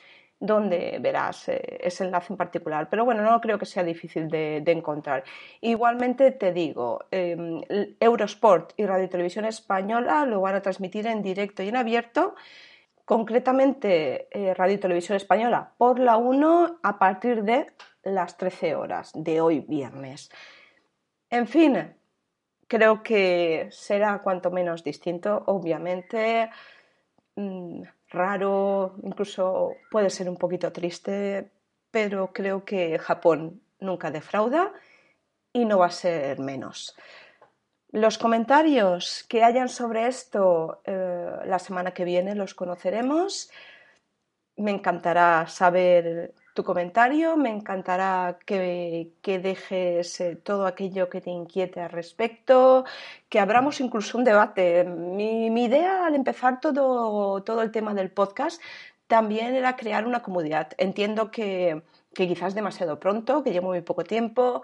donde 0.40 0.98
verás 1.00 1.48
eh, 1.48 1.78
ese 1.80 2.04
enlace 2.04 2.32
en 2.32 2.36
particular. 2.36 2.88
Pero 2.90 3.04
bueno, 3.04 3.22
no 3.22 3.40
creo 3.40 3.58
que 3.58 3.66
sea 3.66 3.82
difícil 3.82 4.28
de, 4.28 4.62
encontrar. 4.66 5.24
Igualmente 5.60 6.30
te 6.30 6.52
digo, 6.52 7.06
em, 7.10 7.60
Eurosport 8.00 8.72
y 8.76 8.86
Radio 8.86 9.08
Televisión 9.08 9.44
Española 9.44 10.26
lo 10.26 10.40
van 10.40 10.54
a 10.54 10.62
transmitir 10.62 11.06
en 11.06 11.22
directo 11.22 11.62
y 11.62 11.68
en 11.68 11.76
abierto. 11.76 12.34
Concretamente, 13.04 14.28
eh, 14.30 14.54
Radio 14.54 14.78
Televisión 14.78 15.16
Española 15.16 15.72
por 15.78 15.98
la 15.98 16.18
1 16.18 16.78
a 16.82 16.98
partir 16.98 17.42
de 17.42 17.66
las 18.02 18.36
13 18.36 18.74
horas 18.76 19.12
de 19.14 19.40
hoy 19.40 19.60
viernes. 19.60 20.30
En 21.30 21.46
fin, 21.46 21.94
creo 22.66 23.02
que 23.02 23.68
será 23.70 24.22
cuanto 24.22 24.50
menos 24.50 24.82
distinto, 24.82 25.42
obviamente. 25.46 26.50
Mm, 27.36 27.82
raro, 28.10 28.96
incluso 29.02 29.72
puede 29.90 30.10
ser 30.10 30.28
un 30.28 30.36
poquito 30.36 30.72
triste, 30.72 31.50
pero 31.90 32.32
creo 32.32 32.64
que 32.64 32.98
Japón 32.98 33.62
nunca 33.80 34.10
defrauda 34.10 34.72
y 35.52 35.64
no 35.64 35.78
va 35.78 35.86
a 35.86 35.90
ser 35.90 36.38
menos. 36.38 36.96
Los 37.90 38.18
comentarios 38.18 39.24
que 39.28 39.42
hayan 39.42 39.68
sobre 39.68 40.06
esto 40.06 40.82
eh, 40.84 41.30
la 41.46 41.58
semana 41.58 41.92
que 41.92 42.04
viene 42.04 42.34
los 42.34 42.54
conoceremos. 42.54 43.50
Me 44.56 44.72
encantará 44.72 45.46
saber 45.46 46.34
tu 46.58 46.64
comentario, 46.64 47.36
me 47.36 47.50
encantará 47.50 48.36
que, 48.44 49.12
dejes 49.24 50.20
eh, 50.20 50.34
todo 50.34 50.66
aquello 50.66 51.08
que 51.08 51.20
te 51.20 51.30
inquiete 51.30 51.78
al 51.80 51.90
respecto, 51.90 52.84
que 53.28 53.38
abramos 53.38 53.80
incluso 53.80 54.18
un 54.18 54.24
debate. 54.24 54.82
Mi, 54.82 55.64
idea 55.64 56.04
al 56.04 56.16
empezar 56.16 56.58
todo, 56.60 57.40
todo 57.44 57.62
el 57.62 57.70
tema 57.70 57.94
del 57.94 58.10
podcast 58.10 58.60
también 59.06 59.54
era 59.54 59.76
crear 59.76 60.04
una 60.04 60.20
comunidad. 60.20 60.72
Entiendo 60.78 61.30
que, 61.30 61.80
que 62.12 62.26
quizás 62.26 62.56
demasiado 62.56 62.98
pronto, 62.98 63.44
que 63.44 63.52
llevo 63.52 63.68
muy 63.68 63.82
poco 63.82 64.02
tiempo 64.02 64.62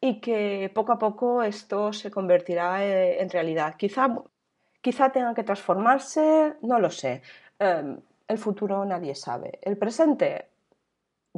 y 0.00 0.20
que 0.20 0.72
poco 0.74 0.90
a 0.94 0.98
poco 0.98 1.44
esto 1.44 1.92
se 1.92 2.10
convertirá 2.10 2.84
eh, 2.84 3.22
en 3.22 3.30
realidad. 3.30 3.76
Quizá, 3.76 4.08
quizá 4.80 5.12
tenga 5.12 5.34
que 5.34 5.44
transformarse, 5.44 6.54
no 6.62 6.80
lo 6.80 6.90
sé. 6.90 7.22
Em, 7.60 8.00
el 8.26 8.38
futuro 8.38 8.84
nadie 8.84 9.14
sabe. 9.14 9.60
El 9.62 9.76
presente, 9.78 10.48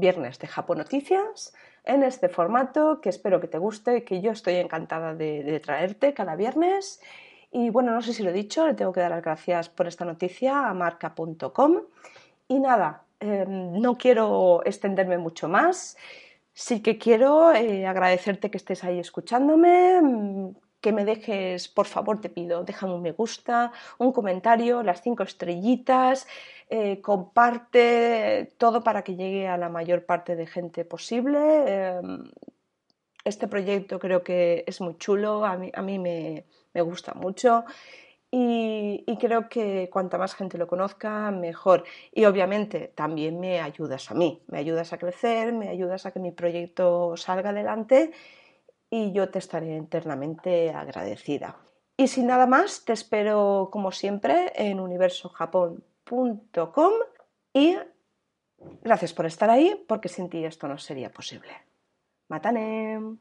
viernes 0.00 0.38
de 0.38 0.48
Japón 0.48 0.78
Noticias, 0.78 1.54
en 1.84 2.02
este 2.02 2.28
formato 2.28 3.00
que 3.00 3.08
espero 3.08 3.40
que 3.40 3.48
te 3.48 3.58
guste, 3.58 4.04
que 4.04 4.20
yo 4.20 4.32
estoy 4.32 4.56
encantada 4.56 5.14
de, 5.14 5.60
traerte 5.60 6.14
cada 6.14 6.36
viernes. 6.36 7.00
Y 7.52 7.70
bueno, 7.70 7.92
no 7.92 8.02
sé 8.02 8.12
si 8.12 8.22
lo 8.22 8.30
he 8.30 8.32
dicho, 8.32 8.66
le 8.66 8.74
tengo 8.74 8.92
que 8.92 9.00
dar 9.00 9.10
las 9.10 9.22
gracias 9.22 9.68
por 9.68 9.86
esta 9.86 10.04
noticia 10.04 10.68
a 10.68 10.74
marca.com. 10.74 11.82
Y 12.48 12.60
nada, 12.60 13.04
em, 13.20 13.80
no 13.80 13.96
quiero 13.96 14.62
extenderme 14.64 15.18
mucho 15.18 15.48
más. 15.48 15.96
Sí 16.52 16.82
que 16.82 16.98
quiero 16.98 17.52
eh, 17.52 17.86
agradecerte 17.86 18.50
que 18.50 18.58
estés 18.58 18.84
ahí 18.84 18.98
escuchándome, 18.98 20.52
que 20.80 20.92
me 20.92 21.04
dejes, 21.04 21.68
por 21.68 21.86
favor, 21.86 22.20
te 22.20 22.28
pido, 22.28 22.64
déjame 22.64 22.94
un 22.94 23.02
me 23.02 23.12
gusta, 23.12 23.72
un 23.98 24.12
comentario, 24.12 24.82
las 24.82 25.02
cinco 25.02 25.22
estrellitas, 25.22 26.26
eh, 26.68 27.00
comparte 27.00 28.52
todo 28.58 28.82
para 28.82 29.02
que 29.02 29.16
llegue 29.16 29.48
a 29.48 29.56
la 29.56 29.68
mayor 29.68 30.06
parte 30.06 30.36
de 30.36 30.46
gente 30.46 30.84
posible. 30.84 31.38
Em, 31.98 32.30
este 33.24 33.46
proyecto 33.48 33.98
creo 33.98 34.22
que 34.22 34.64
es 34.66 34.80
muy 34.80 34.96
chulo, 34.96 35.44
a 35.44 35.56
mí, 35.56 35.70
a 35.74 35.82
mí 35.82 35.98
me, 35.98 36.46
me 36.72 36.80
gusta 36.80 37.12
mucho 37.14 37.64
y, 38.32 39.04
creo 39.18 39.48
que 39.48 39.90
cuanta 39.92 40.16
más 40.16 40.34
gente 40.34 40.56
lo 40.56 40.68
conozca, 40.68 41.30
mejor. 41.32 41.84
Y 42.12 42.24
obviamente 42.26 42.92
también 42.94 43.40
me 43.40 43.60
ayudas 43.60 44.10
a 44.10 44.14
mí, 44.14 44.42
me 44.46 44.58
ayudas 44.58 44.92
a 44.92 44.98
crecer, 44.98 45.52
me 45.52 45.68
ayudas 45.68 46.06
a 46.06 46.12
que 46.12 46.20
mi 46.20 46.30
proyecto 46.30 47.16
salga 47.16 47.50
adelante 47.50 48.12
y 48.90 49.12
yo 49.12 49.30
te 49.30 49.38
estaré 49.38 49.76
eternamente 49.76 50.70
agradecida. 50.70 51.56
Y 51.96 52.08
sin 52.08 52.26
nada 52.26 52.46
más, 52.46 52.84
te 52.84 52.92
espero 52.92 53.68
como 53.70 53.92
siempre 53.92 54.52
en 54.56 54.80
universojapón.com 54.80 56.92
y 57.52 57.76
gracias 58.82 59.12
por 59.12 59.26
estar 59.26 59.50
ahí 59.50 59.84
porque 59.86 60.08
sin 60.08 60.28
ti 60.28 60.44
esto 60.44 60.66
no 60.66 60.76
sería 60.78 61.12
posible. 61.12 61.52
Matane. 62.28 63.18